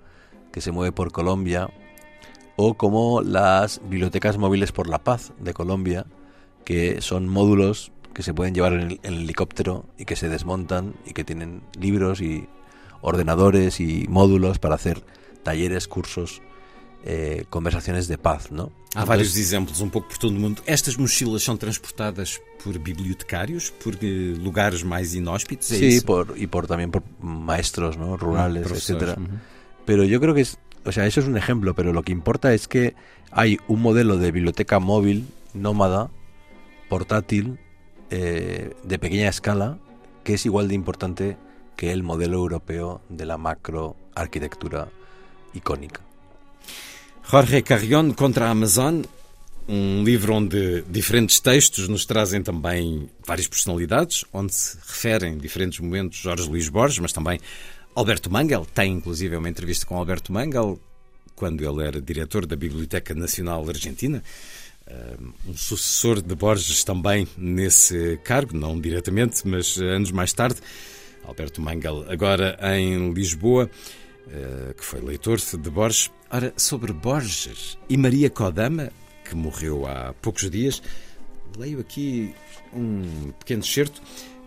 que 0.54 0.60
se 0.60 0.70
mueve 0.70 0.92
por 0.92 1.10
Colombia, 1.10 1.68
o 2.54 2.74
como 2.74 3.22
las 3.22 3.80
bibliotecas 3.90 4.38
móviles 4.38 4.70
por 4.70 4.88
la 4.88 5.02
paz 5.02 5.32
de 5.40 5.52
Colombia, 5.52 6.06
que 6.64 7.00
son 7.00 7.28
módulos 7.28 7.90
que 8.14 8.22
se 8.22 8.32
pueden 8.32 8.54
llevar 8.54 8.74
en 8.74 8.80
el, 8.92 9.00
helicóptero 9.02 9.86
y 9.98 10.04
que 10.04 10.14
se 10.14 10.28
desmontan 10.28 10.94
y 11.04 11.12
que 11.12 11.24
tienen 11.24 11.62
libros 11.76 12.20
y 12.20 12.46
ordenadores 13.00 13.80
y 13.80 14.06
módulos 14.08 14.60
para 14.60 14.76
hacer 14.76 15.02
talleres, 15.42 15.88
cursos, 15.88 16.40
eh, 17.02 17.46
conversaciones 17.50 18.06
de 18.06 18.16
paz, 18.16 18.52
¿no? 18.52 18.70
Há 18.94 19.04
vários 19.04 19.36
exemplos 19.36 19.80
um 19.80 19.90
pouco 19.90 20.06
por 20.06 20.18
todo 20.18 20.30
o 20.30 20.38
mundo. 20.38 20.62
Estas 20.66 20.96
mochilas 20.96 21.42
são 21.42 21.56
transportadas 21.56 22.40
por 22.62 22.78
bibliotecários, 22.78 23.70
por 23.70 23.94
eh, 24.00 24.36
lugares 24.38 24.84
mais 24.84 25.16
inhóspitos, 25.16 25.72
¿é 25.72 25.76
Sí, 25.76 26.00
por, 26.00 26.34
y 26.36 26.46
por 26.46 26.68
también 26.68 26.92
por 26.92 27.02
maestros 27.20 27.96
¿no? 27.96 28.16
rurales, 28.16 28.70
mm, 28.70 28.74
etcétera. 28.74 29.16
Pero 29.84 30.04
yo 30.04 30.20
creo 30.20 30.34
que 30.34 30.42
es, 30.42 30.58
o 30.84 30.92
sea, 30.92 31.06
eso 31.06 31.20
es 31.20 31.26
un 31.26 31.36
ejemplo, 31.36 31.74
pero 31.74 31.92
lo 31.92 32.02
que 32.02 32.12
importa 32.12 32.54
es 32.54 32.68
que 32.68 32.94
hay 33.30 33.58
un 33.68 33.82
modelo 33.82 34.16
de 34.18 34.32
biblioteca 34.32 34.78
móvil, 34.78 35.26
nómada, 35.52 36.10
portátil, 36.88 37.58
eh, 38.10 38.74
de 38.82 38.98
pequeña 38.98 39.28
escala, 39.28 39.78
que 40.22 40.34
es 40.34 40.46
igual 40.46 40.68
de 40.68 40.74
importante 40.74 41.36
que 41.76 41.92
el 41.92 42.02
modelo 42.02 42.36
europeo 42.38 43.00
de 43.08 43.26
la 43.26 43.36
macro 43.36 43.96
arquitectura 44.14 44.88
icónica. 45.52 46.00
Jorge 47.24 47.62
Carrion 47.62 48.12
contra 48.12 48.50
Amazon, 48.50 49.06
um 49.66 50.04
livro 50.04 50.34
onde 50.34 50.82
diferentes 50.82 51.40
textos 51.40 51.88
nos 51.88 52.04
trazem 52.04 52.42
também 52.42 53.08
várias 53.26 53.48
personalidades, 53.48 54.24
onde 54.32 54.54
se 54.54 54.76
referem 54.76 55.38
diferentes 55.38 55.80
momentos 55.80 56.18
Jorge 56.18 56.48
Luís 56.48 56.68
Borges, 56.68 56.98
mas 56.98 57.12
também 57.12 57.40
Alberto 57.94 58.30
Mangel. 58.30 58.66
Tem 58.74 58.92
inclusive 58.92 59.36
uma 59.36 59.48
entrevista 59.48 59.86
com 59.86 59.96
Alberto 59.96 60.32
Mangel, 60.32 60.78
quando 61.34 61.64
ele 61.64 61.86
era 61.86 62.00
diretor 62.00 62.46
da 62.46 62.56
Biblioteca 62.56 63.14
Nacional 63.14 63.68
Argentina. 63.68 64.22
Eh, 64.86 65.16
um 65.46 65.56
sucessor 65.56 66.20
de 66.20 66.34
Borges 66.34 66.84
também 66.84 67.26
nesse 67.36 68.18
cargo, 68.24 68.56
não 68.56 68.80
diretamente, 68.80 69.46
mas 69.46 69.78
anos 69.78 70.10
mais 70.10 70.32
tarde. 70.32 70.60
Alberto 71.24 71.60
Mangel, 71.62 72.04
agora 72.10 72.58
em 72.76 73.12
Lisboa. 73.12 73.70
Eh, 74.30 74.74
que 74.76 74.84
foi 74.84 75.00
leitor 75.00 75.38
de 75.38 75.70
Borges. 75.70 76.10
Ora, 76.30 76.52
sobre 76.56 76.92
Borges 76.92 77.78
e 77.88 77.96
Maria 77.96 78.30
Kodama, 78.30 78.90
que 79.24 79.34
morreu 79.34 79.86
há 79.86 80.14
poucos 80.14 80.50
dias, 80.50 80.82
leio 81.56 81.80
aqui 81.80 82.34
um 82.72 83.32
pequeno 83.38 83.62
certo. 83.62 84.02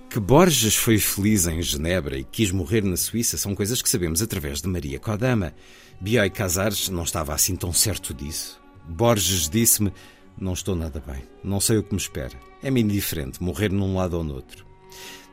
Que 0.09 0.21
Borges 0.21 0.75
foi 0.75 0.97
feliz 0.97 1.47
em 1.47 1.61
Genebra 1.61 2.17
e 2.17 2.23
quis 2.23 2.49
morrer 2.49 2.81
na 2.81 2.95
Suíça 2.95 3.37
são 3.37 3.53
coisas 3.53 3.81
que 3.81 3.89
sabemos 3.89 4.21
através 4.21 4.61
de 4.61 4.67
Maria 4.67 4.99
Kodama. 4.99 5.53
Bioy 5.99 6.29
Casares 6.29 6.87
não 6.87 7.03
estava 7.03 7.33
assim 7.33 7.57
tão 7.57 7.73
certo 7.73 8.13
disso. 8.13 8.59
Borges 8.87 9.49
disse-me: 9.49 9.91
Não 10.37 10.53
estou 10.53 10.75
nada 10.75 11.03
bem, 11.05 11.23
não 11.43 11.59
sei 11.59 11.77
o 11.77 11.83
que 11.83 11.93
me 11.93 11.99
espera. 11.99 12.39
É-me 12.63 12.81
indiferente 12.81 13.43
morrer 13.43 13.69
num 13.69 13.97
lado 13.97 14.17
ou 14.17 14.23
no 14.23 14.35
outro. 14.35 14.65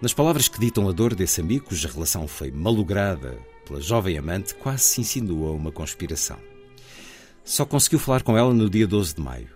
Nas 0.02 0.12
palavras 0.12 0.48
que 0.48 0.58
ditam 0.58 0.88
a 0.88 0.92
dor 0.92 1.14
desse 1.14 1.40
amigo, 1.40 1.66
cuja 1.66 1.88
relação 1.88 2.26
foi 2.26 2.50
malograda 2.50 3.38
pela 3.64 3.80
jovem 3.80 4.18
amante, 4.18 4.56
quase 4.56 4.82
se 4.82 5.00
insinua 5.00 5.52
uma 5.52 5.70
conspiração. 5.70 6.38
Só 7.44 7.64
conseguiu 7.64 8.00
falar 8.00 8.22
com 8.22 8.36
ela 8.36 8.52
no 8.52 8.68
dia 8.68 8.88
12 8.88 9.14
de 9.14 9.20
maio. 9.22 9.50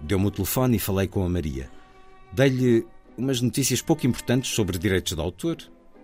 Deu-me 0.00 0.26
o 0.26 0.30
telefone 0.30 0.76
e 0.76 0.80
falei 0.80 1.06
com 1.06 1.24
a 1.24 1.28
Maria. 1.28 1.70
Dei-lhe 2.32 2.86
umas 3.16 3.40
notícias 3.40 3.80
pouco 3.80 4.06
importantes 4.06 4.54
sobre 4.54 4.78
direitos 4.78 5.14
de 5.14 5.20
autor, 5.20 5.56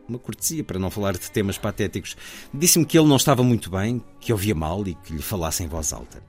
uma 0.09 0.19
cortesia 0.19 0.65
para 0.65 0.79
não 0.79 0.91
falar 0.91 1.13
de 1.13 1.31
temas 1.31 1.59
patéticos. 1.59 2.17
Disse-me 2.53 2.85
que 2.85 2.99
ele 2.99 3.09
não 3.09 3.17
estava 3.17 3.43
muito 3.43 3.71
bem, 3.71 4.03
que 4.21 4.33
ouvia 4.33 4.55
mal 4.55 4.87
e 4.87 4.95
que 4.95 5.13
lhe 5.13 5.23
falasse 5.23 5.63
em 5.63 5.69
voz 5.69 5.93
alta. 5.93 6.23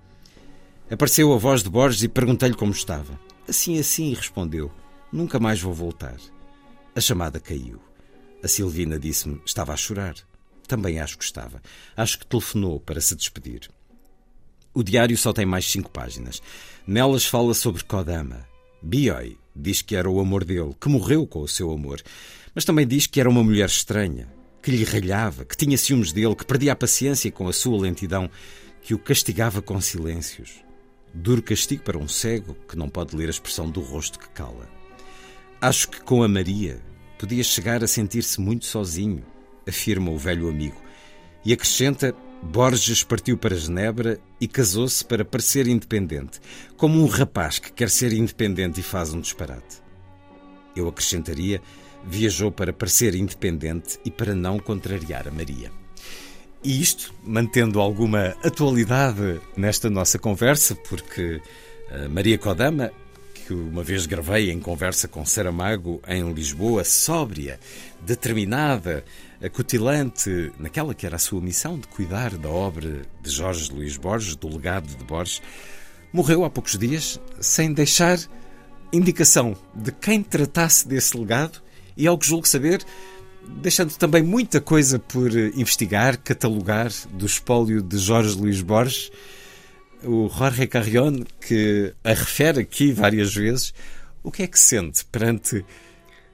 Apareceu 0.89 1.33
a 1.33 1.37
voz 1.37 1.63
de 1.63 1.69
Borges 1.69 2.03
e 2.03 2.07
perguntei-lhe 2.07 2.55
como 2.55 2.71
estava. 2.71 3.19
Assim, 3.47 3.79
assim, 3.79 4.13
respondeu. 4.13 4.71
Nunca 5.11 5.39
mais 5.39 5.61
vou 5.61 5.73
voltar. 5.73 6.17
A 6.95 7.01
chamada 7.01 7.39
caiu. 7.39 7.79
A 8.43 8.47
Silvina 8.47 8.99
disse-me 8.99 9.41
estava 9.45 9.73
a 9.73 9.77
chorar. 9.77 10.15
Também 10.67 10.99
acho 10.99 11.17
que 11.17 11.23
estava. 11.23 11.61
Acho 11.95 12.19
que 12.19 12.25
telefonou 12.25 12.79
para 12.79 13.01
se 13.01 13.15
despedir. 13.15 13.69
O 14.73 14.83
diário 14.83 15.17
só 15.17 15.33
tem 15.33 15.45
mais 15.45 15.69
cinco 15.69 15.89
páginas. 15.89 16.41
Nelas 16.85 17.25
fala 17.25 17.53
sobre 17.53 17.83
Kodama. 17.83 18.45
Bioy 18.81 19.37
diz 19.55 19.81
que 19.81 19.95
era 19.95 20.09
o 20.09 20.19
amor 20.19 20.43
dele, 20.43 20.75
que 20.79 20.89
morreu 20.89 21.27
com 21.27 21.41
o 21.41 21.47
seu 21.47 21.71
amor. 21.71 22.01
Mas 22.53 22.65
também 22.65 22.87
diz 22.87 23.07
que 23.07 23.19
era 23.19 23.29
uma 23.29 23.43
mulher 23.43 23.67
estranha, 23.67 24.27
que 24.61 24.71
lhe 24.71 24.83
ralhava, 24.83 25.45
que 25.45 25.57
tinha 25.57 25.77
ciúmes 25.77 26.11
dele, 26.11 26.35
que 26.35 26.45
perdia 26.45 26.73
a 26.73 26.75
paciência 26.75 27.31
com 27.31 27.47
a 27.47 27.53
sua 27.53 27.79
lentidão, 27.79 28.29
que 28.81 28.93
o 28.93 28.99
castigava 28.99 29.61
com 29.61 29.79
silêncios. 29.81 30.63
Duro 31.13 31.43
castigo 31.43 31.83
para 31.83 31.97
um 31.97 32.07
cego 32.07 32.55
que 32.67 32.75
não 32.75 32.89
pode 32.89 33.15
ler 33.15 33.27
a 33.27 33.31
expressão 33.31 33.69
do 33.69 33.81
rosto 33.81 34.17
que 34.17 34.29
cala. 34.29 34.67
Acho 35.61 35.89
que 35.89 36.01
com 36.01 36.23
a 36.23 36.27
Maria 36.27 36.81
podia 37.17 37.43
chegar 37.43 37.83
a 37.83 37.87
sentir-se 37.87 38.41
muito 38.41 38.65
sozinho, 38.65 39.23
afirma 39.67 40.11
o 40.11 40.17
velho 40.17 40.49
amigo. 40.49 40.81
E 41.45 41.53
acrescenta: 41.53 42.15
Borges 42.51 43.03
partiu 43.03 43.37
para 43.37 43.55
Genebra 43.55 44.19
e 44.39 44.47
casou-se 44.47 45.03
para 45.03 45.25
parecer 45.25 45.67
independente, 45.67 46.39
como 46.77 47.01
um 47.01 47.07
rapaz 47.07 47.57
que 47.57 47.71
quer 47.71 47.89
ser 47.89 48.13
independente 48.13 48.79
e 48.79 48.83
faz 48.83 49.13
um 49.13 49.21
disparate. 49.21 49.81
Eu 50.75 50.87
acrescentaria: 50.87 51.61
viajou 52.05 52.51
para 52.51 52.73
parecer 52.73 53.15
independente 53.15 53.97
e 54.05 54.11
para 54.11 54.35
não 54.35 54.59
contrariar 54.59 55.27
a 55.27 55.31
Maria. 55.31 55.71
E 56.63 56.81
isto, 56.81 57.13
mantendo 57.23 57.79
alguma 57.79 58.35
atualidade 58.43 59.41
nesta 59.57 59.89
nossa 59.89 60.19
conversa, 60.19 60.75
porque 60.75 61.41
eh, 61.89 62.07
Maria 62.07 62.37
Kodama 62.37 62.91
que 63.43 63.53
uma 63.53 63.83
vez 63.83 64.05
gravei 64.05 64.51
em 64.51 64.59
conversa 64.59 65.07
com 65.07 65.25
Saramago 65.25 66.01
em 66.07 66.31
Lisboa, 66.31 66.83
sóbria, 66.83 67.59
determinada, 68.01 69.03
acutilante, 69.43 70.51
naquela 70.57 70.93
que 70.93 71.05
era 71.05 71.17
a 71.17 71.19
sua 71.19 71.41
missão 71.41 71.77
de 71.77 71.87
cuidar 71.87 72.37
da 72.37 72.49
obra 72.49 73.01
de 73.21 73.29
Jorge 73.29 73.71
Luís 73.71 73.97
Borges, 73.97 74.35
do 74.35 74.47
legado 74.47 74.87
de 74.87 75.03
Borges, 75.03 75.41
morreu 76.11 76.45
há 76.45 76.49
poucos 76.49 76.77
dias 76.77 77.19
sem 77.39 77.73
deixar 77.73 78.19
indicação 78.91 79.55
de 79.73 79.91
quem 79.91 80.23
tratasse 80.23 80.87
desse 80.87 81.17
legado 81.17 81.61
e, 81.97 82.07
ao 82.07 82.17
que 82.17 82.27
julgo 82.27 82.47
saber, 82.47 82.83
deixando 83.61 83.93
também 83.95 84.23
muita 84.23 84.61
coisa 84.61 84.97
por 84.97 85.31
investigar, 85.31 86.17
catalogar 86.17 86.91
do 87.11 87.25
espólio 87.25 87.81
de 87.81 87.97
Jorge 87.97 88.35
Luís 88.37 88.61
Borges 88.61 89.11
o 90.05 90.29
Jorge 90.29 90.67
Carrion, 90.67 91.23
que 91.39 91.93
a 92.03 92.09
refere 92.09 92.61
aqui 92.61 92.91
várias 92.91 93.33
vezes, 93.33 93.73
o 94.21 94.31
que 94.31 94.43
é 94.43 94.47
que 94.47 94.59
sente 94.59 95.05
perante 95.05 95.65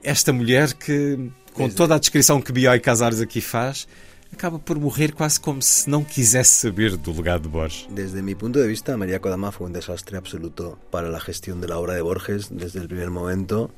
esta 0.02 0.32
mulher 0.32 0.72
que, 0.74 1.30
com 1.60 1.68
toda 1.68 1.94
a 1.94 1.98
descrição 1.98 2.40
que 2.40 2.52
Bioy 2.52 2.80
Casares 2.80 3.20
aqui 3.20 3.40
faz, 3.40 3.86
acaba 4.32 4.58
por 4.58 4.78
morrer 4.78 5.12
quase 5.12 5.38
como 5.38 5.60
se 5.60 5.90
não 5.90 6.02
quisesse 6.02 6.60
saber 6.60 6.96
do 6.96 7.12
legado 7.12 7.42
de 7.42 7.48
Borges. 7.48 7.86
Desde 7.90 8.22
mi 8.22 8.34
punto 8.34 8.58
de 8.58 8.66
vista, 8.66 8.96
María 8.96 9.20
Kodama 9.20 9.52
fue 9.52 9.66
un 9.66 9.72
desastre 9.72 10.16
absoluto 10.16 10.78
para 10.90 11.08
la 11.10 11.20
gestión 11.20 11.60
de 11.60 11.68
la 11.68 11.78
obra 11.78 11.94
de 11.94 12.00
Borges 12.00 12.48
desde 12.50 12.80
el 12.80 12.88
primer 12.88 13.10
momento. 13.10 13.70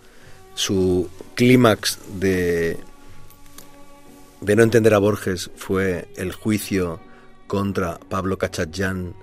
Su 0.54 1.08
clímax 1.34 1.98
de, 2.20 2.78
de 4.40 4.56
no 4.56 4.62
entender 4.62 4.94
a 4.94 4.98
Borges 4.98 5.50
fue 5.56 6.08
el 6.16 6.32
juicio 6.32 7.00
contra 7.48 7.98
Pablo 7.98 8.38
Cachatyan 8.38 9.14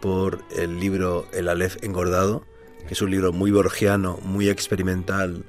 por 0.00 0.42
el 0.56 0.80
libro 0.80 1.26
El 1.32 1.48
Aleph 1.48 1.82
engordado, 1.82 2.44
que 2.86 2.94
es 2.94 3.02
un 3.02 3.10
libro 3.10 3.32
muy 3.32 3.50
borgiano, 3.50 4.18
muy 4.22 4.48
experimental, 4.48 5.44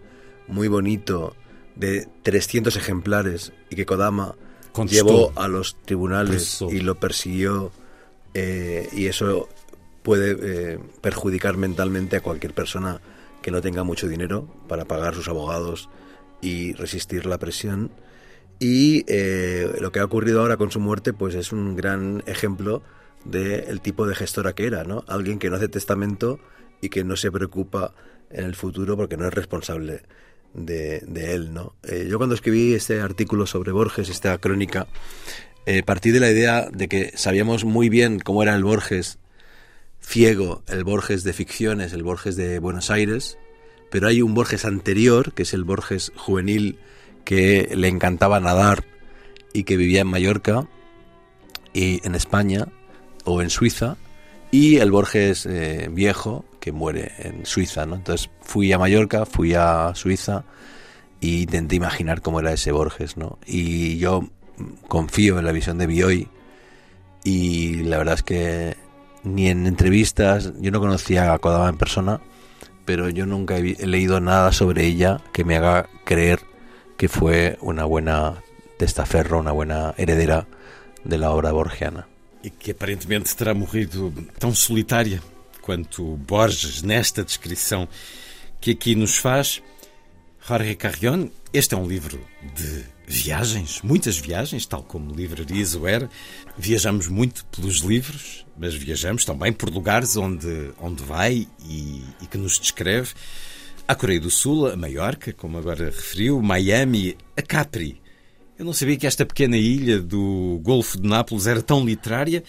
muy 0.48 0.68
bonito, 0.68 1.36
de 1.78 2.08
300 2.24 2.76
ejemplares 2.76 3.54
y 3.70 3.76
que 3.76 3.86
Kodama 3.86 4.36
llevó 4.90 5.32
a 5.36 5.48
los 5.48 5.76
tribunales 5.86 6.62
y 6.70 6.80
lo 6.82 6.96
persiguió 6.96 7.72
eh, 8.34 8.90
y 8.94 9.08
eso 9.08 9.50
puede 10.04 10.38
eh, 10.42 10.80
perjudicar 11.02 11.58
mentalmente 11.58 12.18
a 12.18 12.22
cualquier 12.22 12.54
persona 12.54 13.02
que 13.42 13.52
no 13.52 13.62
tenga 13.62 13.84
mucho 13.84 14.08
dinero 14.08 14.48
para 14.68 14.86
pagar 14.86 15.16
sus 15.16 15.28
abogados 15.28 15.90
y 16.42 16.74
resistir 16.74 17.26
la 17.26 17.38
presión. 17.38 17.92
Y 18.60 19.06
eh, 19.08 19.70
lo 19.80 19.92
que 19.92 20.00
ha 20.00 20.06
ocurrido 20.06 20.42
ahora 20.42 20.58
con 20.58 20.72
su 20.72 20.80
muerte, 20.80 21.14
pues 21.14 21.36
es 21.36 21.52
un 21.52 21.76
gran 21.76 22.24
ejemplo 22.26 22.82
del 23.26 23.82
tipo 23.82 24.08
de 24.08 24.16
gestora 24.16 24.54
que 24.54 24.66
era, 24.66 24.84
¿no? 24.84 25.04
Alguien 25.08 25.40
que 25.40 25.50
no 25.50 25.58
hace 25.58 25.68
testamento 25.68 26.40
y 26.82 26.90
que 26.90 27.04
no 27.04 27.16
se 27.16 27.32
preocupa 27.32 27.94
en 28.30 28.46
el 28.46 28.56
futuro 28.56 28.98
porque 28.98 29.18
no 29.18 29.28
es 29.28 29.34
responsable 29.34 30.02
de, 30.54 31.04
él, 31.16 31.54
¿no? 31.54 31.76
Eh, 31.84 32.08
yo 32.10 32.18
cuando 32.18 32.36
escribí 32.36 32.74
este 32.74 33.00
artículo 33.00 33.46
sobre 33.46 33.72
Borges, 33.72 34.10
esta 34.10 34.38
crónica, 34.38 34.88
eh, 35.66 35.84
partí 35.84 36.12
de 36.12 36.20
la 36.20 36.32
idea 36.32 36.68
de 36.72 36.88
que 36.88 37.12
sabíamos 37.16 37.66
muy 37.66 37.90
bien 37.90 38.20
cómo 38.20 38.44
era 38.44 38.56
el 38.56 38.64
Borges 38.64 39.20
ciego, 40.02 40.64
el 40.68 40.84
Borges 40.84 41.24
de 41.24 41.34
ficciones, 41.34 41.94
el 41.94 42.04
Borges 42.04 42.36
de 42.36 42.60
Buenos 42.60 42.90
Aires, 42.90 43.38
pero 43.92 44.08
hay 44.08 44.22
un 44.22 44.34
Borges 44.34 44.66
anterior, 44.66 45.34
que 45.34 45.44
es 45.44 45.54
el 45.54 45.64
Borges 45.64 46.12
juvenil 46.16 46.80
que 47.26 47.70
le 47.76 47.90
encantaba 47.90 48.40
nadar 48.40 48.86
y 49.54 49.64
que 49.64 49.78
vivía 49.78 50.02
en 50.02 50.08
Mallorca 50.08 50.68
y 51.74 52.06
en 52.06 52.16
España 52.16 52.68
o 53.26 53.42
en 53.42 53.50
Suiza 53.50 53.98
y 54.52 54.78
el 54.78 54.92
Borges 54.92 55.46
eh, 55.46 55.90
viejo 55.92 56.46
muere 56.72 57.12
en 57.20 57.46
Suiza, 57.46 57.86
¿no? 57.86 57.96
Entonces 57.96 58.30
fui 58.42 58.72
a 58.72 58.78
Mallorca, 58.78 59.26
fui 59.26 59.54
a 59.54 59.92
Suiza 59.96 60.44
e 61.22 61.28
intenté 61.28 61.76
imaginar 61.76 62.22
cómo 62.22 62.40
era 62.40 62.54
ese 62.54 62.72
Borges, 62.72 63.18
¿no? 63.18 63.40
Y 63.46 63.98
yo 63.98 64.28
confío 64.88 65.40
en 65.40 65.46
la 65.46 65.52
visión 65.52 65.78
de 65.78 65.88
Bioy 65.88 66.28
y 67.24 67.84
la 67.84 67.98
verdad 67.98 68.16
es 68.16 68.24
que 68.24 68.78
ni 69.24 69.50
en 69.50 69.68
entrevistas, 69.68 70.54
yo 70.60 70.72
no 70.72 70.80
conocía 70.80 71.34
a 71.34 71.40
Kodama 71.40 71.70
en 71.70 71.78
persona, 71.78 72.22
pero 72.86 73.10
yo 73.10 73.26
nunca 73.26 73.58
he, 73.58 73.86
leído 73.86 74.22
nada 74.22 74.52
sobre 74.54 74.86
ella 74.86 75.22
que 75.34 75.44
me 75.44 75.58
haga 75.58 75.90
creer 76.06 76.40
que 76.96 77.10
fue 77.10 77.58
una 77.62 77.84
buena 77.84 78.36
testaferro, 78.78 79.40
una 79.40 79.52
buena 79.52 79.94
heredera 79.98 80.48
de 81.04 81.18
la 81.18 81.32
obra 81.32 81.52
borgiana. 81.52 82.08
E 82.44 82.50
que 82.50 82.72
aparentemente 82.72 83.36
terá 83.36 83.54
morrido 83.54 84.14
tão 84.40 84.54
solitária 84.54 85.22
quanto 85.68 86.16
Borges 86.16 86.82
nesta 86.82 87.26
descrição 87.26 87.90
que 88.62 88.72
aqui 88.72 88.96
nos 88.96 89.18
faz. 89.18 89.62
Jorge 90.48 90.76
Carrion, 90.76 91.28
este 91.52 91.76
é 91.76 91.78
um 91.78 91.86
livro 91.86 92.26
de 92.56 92.86
viagens, 93.06 93.82
muitas 93.84 94.18
viagens, 94.18 94.66
tal 94.66 94.82
como 94.82 95.14
Livraria 95.14 95.66
era. 95.86 96.10
Viajamos 96.58 97.10
muito 97.10 97.44
pelos 97.48 97.80
livros, 97.80 98.46
mas 98.58 98.76
viajamos 98.76 99.26
também 99.26 99.52
por 99.52 99.70
lugares 99.70 100.16
onde, 100.16 100.72
onde 100.80 101.04
vai 101.04 101.46
e, 101.68 102.02
e 102.22 102.26
que 102.32 102.38
nos 102.38 102.58
descreve. 102.58 103.14
A 103.86 103.94
Coreia 103.94 104.22
do 104.22 104.30
Sul, 104.30 104.68
a 104.68 104.78
Maiorca, 104.78 105.34
como 105.34 105.58
agora 105.58 105.88
referiu, 105.88 106.42
Miami, 106.42 107.18
a 107.36 107.42
Capri. 107.42 108.02
Eu 108.58 108.64
não 108.64 108.72
sabia 108.72 108.96
que 108.96 109.06
esta 109.06 109.26
pequena 109.26 109.58
ilha 109.58 110.00
do 110.00 110.62
Golfo 110.64 110.98
de 110.98 111.10
Nápoles 111.10 111.46
era 111.46 111.62
tão 111.62 111.86
literária. 111.86 112.42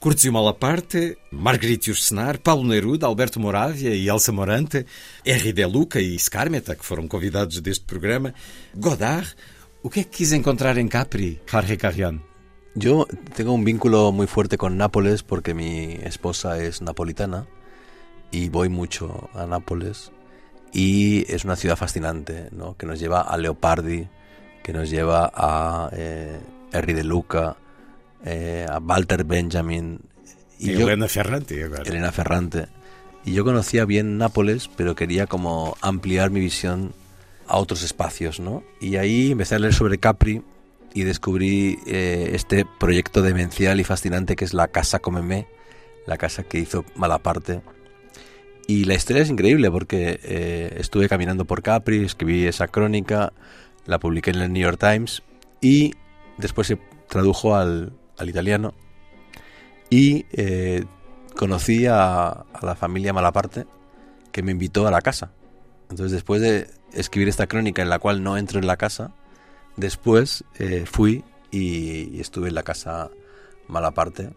Curtis 0.00 0.32
Malaparte, 0.32 1.18
Marguerite 1.30 1.90
Ursenar, 1.90 2.38
Paulo 2.38 2.64
Neruda, 2.64 3.06
Alberto 3.06 3.38
Moravia 3.38 3.94
e 3.94 4.08
Elsa 4.08 4.32
Morante, 4.32 4.86
R. 5.26 5.52
De 5.52 5.66
Luca 5.66 6.00
e 6.00 6.18
Scarmeta, 6.18 6.74
que 6.74 6.86
foram 6.86 7.06
convidados 7.06 7.60
deste 7.60 7.84
programa, 7.84 8.32
Godard. 8.74 9.36
O 9.82 9.90
que 9.90 10.00
é 10.00 10.04
que 10.04 10.16
quis 10.16 10.32
encontrar 10.32 10.78
em 10.78 10.88
Capri, 10.88 11.38
Jorge 11.46 11.76
Carrión? 11.76 12.22
Yo 12.74 13.06
tengo 13.34 13.52
un 13.52 13.62
vínculo 13.62 14.10
muy 14.10 14.26
fuerte 14.26 14.56
con 14.56 14.78
Nápoles 14.78 15.22
porque 15.22 15.52
mi 15.52 15.98
esposa 16.02 16.58
es 16.58 16.80
napolitana 16.80 17.46
y 18.30 18.48
voy 18.48 18.70
mucho 18.70 19.28
a 19.34 19.44
Nápoles 19.44 20.12
y 20.72 21.30
es 21.30 21.44
una 21.44 21.56
ciudad 21.56 21.76
fascinante, 21.76 22.48
¿no? 22.52 22.74
que 22.78 22.86
nos 22.86 22.98
lleva 22.98 23.20
a 23.20 23.36
Leopardi, 23.36 24.08
que 24.62 24.72
nos 24.72 24.88
lleva 24.88 25.30
a 25.34 25.90
eh, 25.92 26.40
Henry 26.72 26.94
de 26.94 27.04
Luca, 27.04 27.58
eh, 28.24 28.66
a 28.68 28.78
Walter 28.78 29.24
Benjamin. 29.24 30.00
Y, 30.58 30.72
Elena 30.72 31.08
Ferrante. 31.08 31.68
Elena 31.86 32.12
Ferrante. 32.12 32.66
Y 33.24 33.32
yo 33.32 33.44
conocía 33.44 33.84
bien 33.84 34.18
Nápoles, 34.18 34.68
pero 34.76 34.94
quería 34.94 35.26
como 35.26 35.76
ampliar 35.80 36.30
mi 36.30 36.40
visión 36.40 36.92
a 37.46 37.58
otros 37.58 37.82
espacios, 37.82 38.40
¿no? 38.40 38.62
Y 38.80 38.96
ahí 38.96 39.32
empecé 39.32 39.56
a 39.56 39.58
leer 39.58 39.74
sobre 39.74 39.98
Capri 39.98 40.42
y 40.94 41.02
descubrí 41.02 41.78
eh, 41.86 42.30
este 42.34 42.64
proyecto 42.78 43.22
demencial 43.22 43.80
y 43.80 43.84
fascinante 43.84 44.36
que 44.36 44.44
es 44.44 44.54
la 44.54 44.68
Casa 44.68 44.98
Comemé, 44.98 45.46
la 46.06 46.16
casa 46.16 46.42
que 46.44 46.58
hizo 46.58 46.84
Malaparte. 46.96 47.62
Y 48.66 48.84
la 48.84 48.94
historia 48.94 49.22
es 49.22 49.30
increíble 49.30 49.70
porque 49.70 50.20
eh, 50.22 50.76
estuve 50.78 51.08
caminando 51.08 51.44
por 51.44 51.62
Capri, 51.62 52.04
escribí 52.04 52.46
esa 52.46 52.68
crónica, 52.68 53.32
la 53.86 53.98
publiqué 53.98 54.30
en 54.30 54.36
el 54.36 54.52
New 54.52 54.62
York 54.62 54.78
Times 54.78 55.22
y 55.60 55.94
después 56.38 56.68
se 56.68 56.78
tradujo 57.08 57.56
al, 57.56 57.92
al 58.20 58.28
italiano 58.28 58.74
y 59.88 60.26
eh, 60.32 60.84
conocí 61.36 61.86
a, 61.86 62.44
la 62.62 62.74
familia 62.76 63.12
Malaparte 63.12 63.66
que 64.32 64.42
me 64.42 64.52
invitó 64.52 64.86
a 64.86 64.90
la 64.90 65.00
casa. 65.00 65.32
Entonces 65.90 66.12
después 66.12 66.40
de 66.40 66.68
escribir 66.92 67.28
esta 67.28 67.48
crónica 67.48 67.82
en 67.82 67.90
la 67.90 67.98
cual 67.98 68.22
no 68.22 68.36
entro 68.36 68.60
en 68.60 68.66
la 68.66 68.76
casa, 68.76 69.12
después 69.76 70.44
eh, 70.58 70.84
fui 70.86 71.24
y, 71.50 72.20
estuve 72.20 72.48
en 72.48 72.54
la 72.54 72.62
casa 72.62 73.10
Malaparte. 73.66 74.30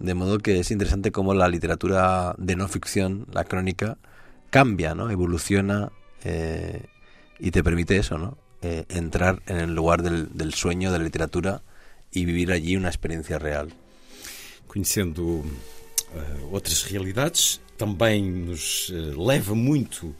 De 0.00 0.14
modo 0.14 0.38
que 0.40 0.58
es 0.58 0.72
interesante 0.72 1.12
cómo 1.12 1.34
la 1.34 1.48
literatura 1.48 2.34
de 2.36 2.56
no 2.56 2.66
ficción, 2.66 3.26
la 3.32 3.44
crónica, 3.44 3.96
cambia, 4.50 4.94
¿no? 4.96 5.10
evoluciona 5.10 5.92
eh, 6.24 6.86
y 7.38 7.52
te 7.52 7.62
permite 7.62 7.96
eso, 7.96 8.18
¿no? 8.18 8.36
entrar 8.62 9.42
en 9.44 9.58
el 9.58 9.74
lugar 9.74 10.02
del 10.02 10.54
sueño 10.54 10.90
de 10.90 10.96
la 10.96 11.04
literatura 11.04 11.60
e 12.14 12.24
viver 12.24 12.52
allí 12.52 12.76
uma 12.76 12.88
experiência 12.88 13.38
real. 13.38 13.68
Conhecendo 14.66 15.22
uh, 15.22 16.48
outras 16.52 16.82
realidades, 16.82 17.60
também 17.76 18.30
nos 18.30 18.88
uh, 18.90 19.22
leva 19.22 19.54
muito 19.54 20.14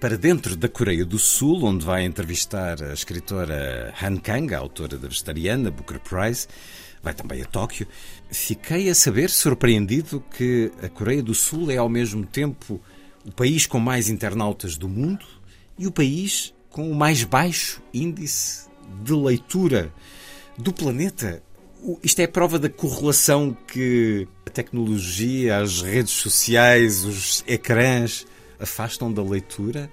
para 0.00 0.16
dentro 0.16 0.54
da 0.56 0.68
Coreia 0.68 1.04
do 1.04 1.18
Sul, 1.18 1.64
onde 1.64 1.84
vai 1.84 2.04
entrevistar 2.04 2.82
a 2.82 2.92
escritora 2.92 3.94
Han 4.02 4.18
Kang, 4.18 4.54
a 4.54 4.58
autora 4.58 4.98
da 4.98 5.08
Vegetariana, 5.08 5.70
Booker 5.70 5.98
Prize. 6.00 6.46
Vai 7.02 7.14
também 7.14 7.40
a 7.40 7.46
Tóquio. 7.46 7.86
Fiquei 8.30 8.90
a 8.90 8.94
saber, 8.94 9.30
surpreendido, 9.30 10.22
que 10.36 10.70
a 10.82 10.88
Coreia 10.88 11.22
do 11.22 11.34
Sul 11.34 11.70
é 11.70 11.76
ao 11.76 11.88
mesmo 11.88 12.26
tempo 12.26 12.80
o 13.24 13.32
país 13.32 13.66
com 13.66 13.78
mais 13.78 14.08
internautas 14.08 14.76
do 14.76 14.88
mundo 14.88 15.24
e 15.78 15.86
o 15.86 15.92
país 15.92 16.54
com 16.68 16.90
o 16.90 16.94
mais 16.94 17.24
baixo 17.24 17.82
índice 17.92 18.68
de 19.02 19.12
leitura 19.12 19.92
do 20.58 20.72
planeta. 20.72 21.42
Isto 22.02 22.20
é 22.20 22.26
prova 22.26 22.58
da 22.58 22.68
correlação 22.68 23.56
que 23.66 24.26
a 24.46 24.50
tecnologia, 24.50 25.58
as 25.58 25.82
redes 25.82 26.12
sociais, 26.12 27.04
os 27.04 27.44
ecrãs 27.46 28.26
afastam 28.58 29.12
da 29.12 29.22
leitura 29.22 29.90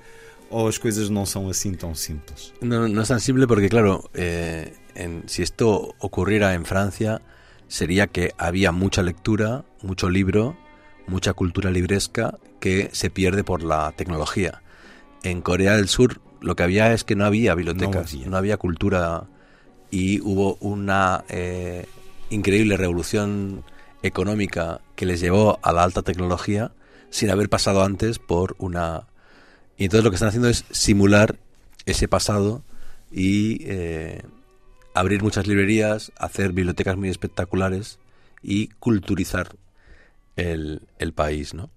ou 0.50 0.68
as 0.68 0.78
coisas 0.78 1.10
não 1.10 1.26
são 1.26 1.50
assim 1.50 1.74
tão 1.74 1.94
simples? 1.96 2.54
Não, 2.62 2.88
não 2.88 3.02
é 3.02 3.06
tão 3.06 3.20
simples 3.20 3.46
porque, 3.48 3.70
claro, 3.70 4.10
eh, 4.14 4.72
en, 4.96 5.24
si 5.26 5.42
esto 5.42 5.96
ocurriera 6.00 6.54
en 6.54 6.66
Francia, 6.66 7.22
sería 7.68 8.08
que 8.08 8.34
había 8.38 8.72
mucha 8.72 9.02
lectura, 9.02 9.66
mucho 9.82 10.10
libro, 10.10 10.56
mucha 11.08 11.34
cultura 11.34 11.72
libresca 11.72 12.40
que 12.60 12.90
se 12.94 13.10
pierde 13.10 13.44
por 13.44 13.64
la 13.64 13.92
tecnología. 13.92 14.62
En 15.24 15.42
Corea 15.42 15.76
del 15.76 15.88
Sur 15.88 16.22
lo 16.40 16.56
que 16.56 16.64
había 16.64 16.94
es 16.94 17.04
que 17.04 17.16
no 17.16 17.26
había 17.26 17.56
bibliotecas, 17.56 18.14
no 18.14 18.20
había, 18.20 18.30
no 18.30 18.38
había 18.38 18.58
cultura 18.58 19.28
y 19.94 20.22
hubo 20.22 20.56
una 20.60 21.24
eh, 21.30 21.86
increíble 22.32 22.78
revolución 22.78 23.64
económica 24.02 24.82
que 24.96 25.06
les 25.06 25.22
llevó 25.22 25.60
a 25.62 25.72
la 25.72 25.84
alta 25.84 26.02
tecnología 26.02 26.72
sin 27.12 27.30
haber 27.30 27.48
pasado 27.48 27.84
antes 27.84 28.18
por 28.18 28.56
una... 28.58 29.06
Y 29.78 29.84
entonces 29.84 30.04
lo 30.04 30.10
que 30.10 30.16
están 30.16 30.30
haciendo 30.30 30.50
es 30.50 30.66
simular 30.72 31.38
ese 31.86 32.08
pasado 32.08 32.64
y 33.12 33.60
eh, 33.70 34.24
abrir 34.96 35.22
muchas 35.22 35.46
librerías, 35.46 36.12
hacer 36.18 36.54
bibliotecas 36.54 36.98
muy 36.98 37.10
espectaculares 37.10 38.00
y 38.42 38.70
culturizar 38.80 39.50
el, 40.38 40.88
país, 41.14 41.54
¿no? 41.54 41.70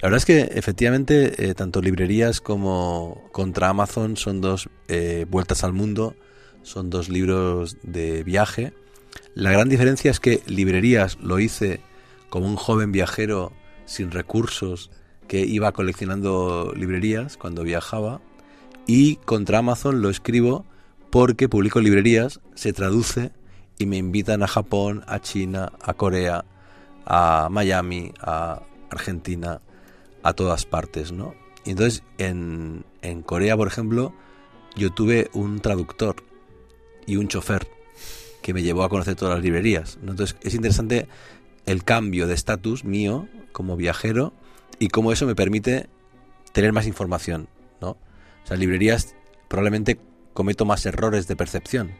La 0.00 0.08
verdad 0.08 0.16
es 0.16 0.24
que 0.24 0.40
efectivamente 0.58 1.48
eh, 1.48 1.54
tanto 1.54 1.80
librerías 1.80 2.40
como 2.40 3.22
contra 3.30 3.68
Amazon 3.68 4.16
son 4.16 4.40
dos 4.40 4.68
vueltas 5.28 5.62
al 5.62 5.72
mundo 5.74 6.16
son 6.62 6.90
dos 6.90 7.08
libros 7.08 7.76
de 7.82 8.22
viaje. 8.24 8.72
La 9.34 9.50
gran 9.50 9.68
diferencia 9.68 10.10
es 10.10 10.20
que 10.20 10.42
Librerías 10.46 11.18
lo 11.20 11.38
hice 11.38 11.80
como 12.28 12.46
un 12.46 12.56
joven 12.56 12.92
viajero 12.92 13.52
sin 13.84 14.10
recursos 14.10 14.90
que 15.28 15.40
iba 15.40 15.72
coleccionando 15.72 16.72
librerías 16.76 17.36
cuando 17.36 17.62
viajaba 17.62 18.20
y 18.86 19.16
contra 19.16 19.58
Amazon 19.58 20.02
lo 20.02 20.10
escribo 20.10 20.64
porque 21.10 21.48
publico 21.48 21.80
librerías, 21.80 22.40
se 22.54 22.72
traduce 22.72 23.32
y 23.78 23.86
me 23.86 23.98
invitan 23.98 24.42
a 24.42 24.48
Japón, 24.48 25.04
a 25.06 25.20
China, 25.20 25.72
a 25.82 25.94
Corea, 25.94 26.44
a 27.04 27.48
Miami, 27.50 28.12
a 28.20 28.62
Argentina, 28.90 29.60
a 30.22 30.32
todas 30.32 30.64
partes, 30.64 31.12
¿no? 31.12 31.34
Entonces 31.64 32.02
en, 32.18 32.84
en 33.02 33.22
Corea, 33.22 33.56
por 33.56 33.68
ejemplo, 33.68 34.14
yo 34.74 34.90
tuve 34.90 35.30
un 35.34 35.60
traductor 35.60 36.16
y 37.06 37.16
un 37.16 37.28
chofer 37.28 37.68
que 38.42 38.52
me 38.52 38.62
llevó 38.62 38.82
a 38.84 38.88
conocer 38.88 39.14
todas 39.14 39.36
las 39.36 39.44
librerías. 39.44 39.98
Entonces 40.00 40.36
es 40.42 40.54
interesante 40.54 41.08
el 41.66 41.84
cambio 41.84 42.26
de 42.26 42.34
estatus 42.34 42.84
mío 42.84 43.28
como 43.52 43.76
viajero 43.76 44.32
y 44.78 44.88
cómo 44.88 45.12
eso 45.12 45.26
me 45.26 45.34
permite 45.34 45.88
tener 46.52 46.72
más 46.72 46.86
información. 46.86 47.48
¿no? 47.80 47.90
O 47.90 48.46
sea, 48.46 48.56
librerías 48.56 49.14
probablemente 49.48 49.98
cometo 50.34 50.64
más 50.64 50.84
errores 50.86 51.28
de 51.28 51.36
percepción, 51.36 51.92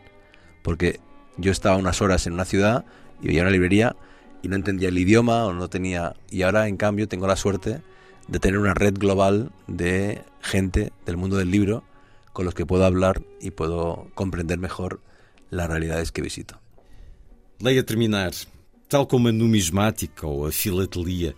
porque 0.62 1.00
yo 1.36 1.52
estaba 1.52 1.76
unas 1.76 2.00
horas 2.02 2.26
en 2.26 2.32
una 2.32 2.44
ciudad 2.44 2.84
y 3.20 3.28
veía 3.28 3.42
una 3.42 3.50
librería 3.50 3.96
y 4.42 4.48
no 4.48 4.56
entendía 4.56 4.88
el 4.88 4.98
idioma 4.98 5.44
o 5.46 5.52
no 5.52 5.68
tenía... 5.68 6.14
Y 6.30 6.42
ahora, 6.42 6.66
en 6.66 6.76
cambio, 6.76 7.06
tengo 7.08 7.26
la 7.26 7.36
suerte 7.36 7.80
de 8.26 8.38
tener 8.40 8.58
una 8.58 8.74
red 8.74 8.94
global 8.94 9.52
de 9.68 10.22
gente 10.40 10.92
del 11.06 11.16
mundo 11.16 11.36
del 11.36 11.50
libro 11.50 11.84
con 12.33 12.45
los 12.45 12.55
que 12.55 12.66
puedo 12.66 12.85
hablar 12.85 13.23
y 13.40 13.51
puedo 13.51 14.11
comprender 14.14 14.59
mejor 14.59 15.01
las 15.51 15.68
realidades 15.68 16.12
que 16.12 16.23
visito. 16.23 16.61
Leia 17.61 17.85
terminar 17.85 18.33
Tal 18.92 19.07
como 19.07 19.29
a 19.29 19.33
numismática 19.33 20.27
ou 20.27 20.45
a 20.45 20.53
filatelia, 20.53 21.35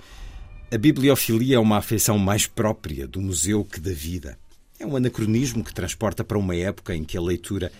a 0.73 0.77
bibliofilia 0.77 1.55
é 1.55 1.59
uma 1.61 1.77
afeição 1.77 2.19
mais 2.19 2.49
própria 2.49 3.07
do 3.07 3.21
museu 3.21 3.65
que 3.65 3.79
da 3.79 3.93
vida. 3.93 4.37
É 4.77 4.85
um 4.85 4.97
anacronismo 4.97 5.63
que 5.63 5.73
transporta 5.73 6.25
para 6.25 6.37
uma 6.37 6.57
época 6.57 6.97
em 6.97 7.05
que 7.05 7.17
a 7.17 7.21
leitura 7.21 7.71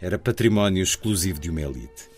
era 0.00 0.20
património 0.20 0.84
exclusivo 0.84 1.40
de 1.40 1.50
uma 1.50 1.62
elite. 1.62 2.08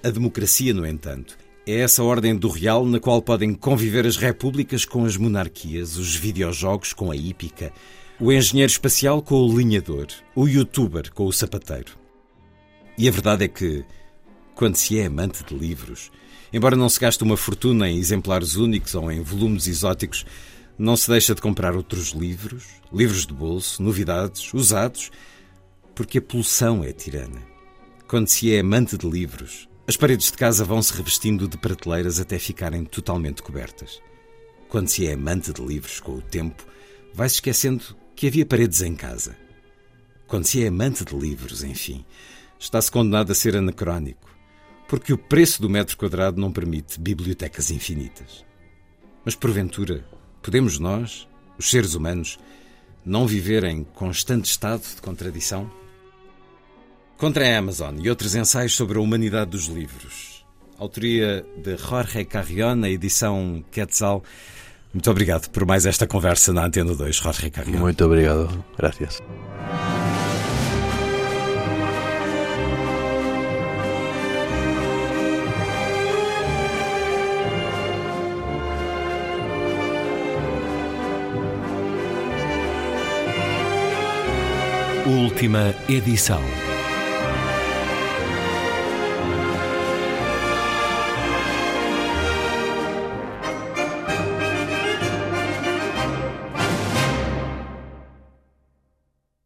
A 0.00 0.10
democracia, 0.10 0.72
no 0.72 0.86
entanto, 0.86 1.36
é 1.66 1.80
essa 1.80 2.04
ordem 2.04 2.36
do 2.36 2.48
real 2.48 2.86
na 2.86 3.00
qual 3.00 3.20
podem 3.20 3.52
conviver 3.52 4.06
as 4.06 4.16
repúblicas 4.16 4.84
com 4.84 5.04
as 5.04 5.16
monarquias, 5.16 5.96
os 5.96 6.14
videojogos 6.14 6.92
com 6.92 7.10
a 7.10 7.16
hípica, 7.16 7.72
o 8.20 8.30
engenheiro 8.30 8.70
espacial 8.70 9.22
com 9.22 9.36
o 9.36 9.58
linhador, 9.58 10.06
o 10.34 10.46
youtuber 10.46 11.10
com 11.14 11.24
o 11.24 11.32
sapateiro. 11.32 11.92
E 12.98 13.08
a 13.08 13.10
verdade 13.10 13.44
é 13.44 13.48
que, 13.48 13.82
quando 14.54 14.76
se 14.76 14.98
é 14.98 15.06
amante 15.06 15.42
de 15.42 15.54
livros, 15.54 16.12
embora 16.52 16.76
não 16.76 16.90
se 16.90 17.00
gaste 17.00 17.24
uma 17.24 17.36
fortuna 17.36 17.88
em 17.88 17.96
exemplares 17.96 18.56
únicos 18.56 18.94
ou 18.94 19.10
em 19.10 19.22
volumes 19.22 19.66
exóticos, 19.66 20.26
não 20.78 20.98
se 20.98 21.08
deixa 21.08 21.34
de 21.34 21.40
comprar 21.40 21.74
outros 21.74 22.10
livros, 22.10 22.64
livros 22.92 23.26
de 23.26 23.32
bolso, 23.32 23.82
novidades, 23.82 24.52
usados, 24.52 25.10
porque 25.94 26.18
a 26.18 26.22
pulsão 26.22 26.84
é 26.84 26.92
tirana. 26.92 27.40
Quando 28.06 28.28
se 28.28 28.54
é 28.54 28.60
amante 28.60 28.98
de 28.98 29.08
livros, 29.08 29.66
as 29.88 29.96
paredes 29.96 30.30
de 30.30 30.36
casa 30.36 30.62
vão 30.62 30.82
se 30.82 30.92
revestindo 30.92 31.48
de 31.48 31.56
prateleiras 31.56 32.20
até 32.20 32.38
ficarem 32.38 32.84
totalmente 32.84 33.42
cobertas. 33.42 33.98
Quando 34.68 34.88
se 34.88 35.06
é 35.06 35.14
amante 35.14 35.54
de 35.54 35.62
livros 35.62 36.00
com 36.00 36.12
o 36.12 36.22
tempo, 36.22 36.66
vai-se 37.14 37.36
esquecendo 37.36 37.98
que 38.20 38.26
havia 38.26 38.44
paredes 38.44 38.82
em 38.82 38.94
casa. 38.94 39.34
Quando 40.26 40.44
se 40.44 40.62
é 40.62 40.68
amante 40.68 41.06
de 41.06 41.16
livros, 41.16 41.64
enfim, 41.64 42.04
está-se 42.58 42.92
condenado 42.92 43.32
a 43.32 43.34
ser 43.34 43.56
anacrónico, 43.56 44.28
porque 44.86 45.10
o 45.10 45.16
preço 45.16 45.62
do 45.62 45.70
metro 45.70 45.96
quadrado 45.96 46.38
não 46.38 46.52
permite 46.52 47.00
bibliotecas 47.00 47.70
infinitas. 47.70 48.44
Mas 49.24 49.34
porventura, 49.34 50.04
podemos 50.42 50.78
nós, 50.78 51.26
os 51.56 51.70
seres 51.70 51.94
humanos, 51.94 52.38
não 53.06 53.26
viver 53.26 53.64
em 53.64 53.84
constante 53.84 54.50
estado 54.50 54.82
de 54.82 55.00
contradição? 55.00 55.72
Contra 57.16 57.48
a 57.48 57.56
Amazon 57.56 58.00
e 58.02 58.10
outros 58.10 58.34
ensaios 58.34 58.74
sobre 58.74 58.98
a 58.98 59.00
humanidade 59.00 59.52
dos 59.52 59.64
livros. 59.64 60.44
Autoria 60.76 61.42
de 61.56 61.74
Jorge 61.78 62.26
Carrion, 62.26 62.84
a 62.84 62.90
edição 62.90 63.64
Quetzal. 63.70 64.22
Muito 64.92 65.10
obrigado 65.10 65.48
por 65.50 65.64
mais 65.64 65.86
esta 65.86 66.06
conversa 66.06 66.52
na 66.52 66.66
Antena 66.66 66.94
2, 66.94 67.16
Jorge 67.16 67.50
Carrion. 67.50 67.78
Muito 67.78 68.04
obrigado. 68.04 68.64
Gracias. 68.76 69.20
Última 85.06 85.74
edição. 85.88 86.69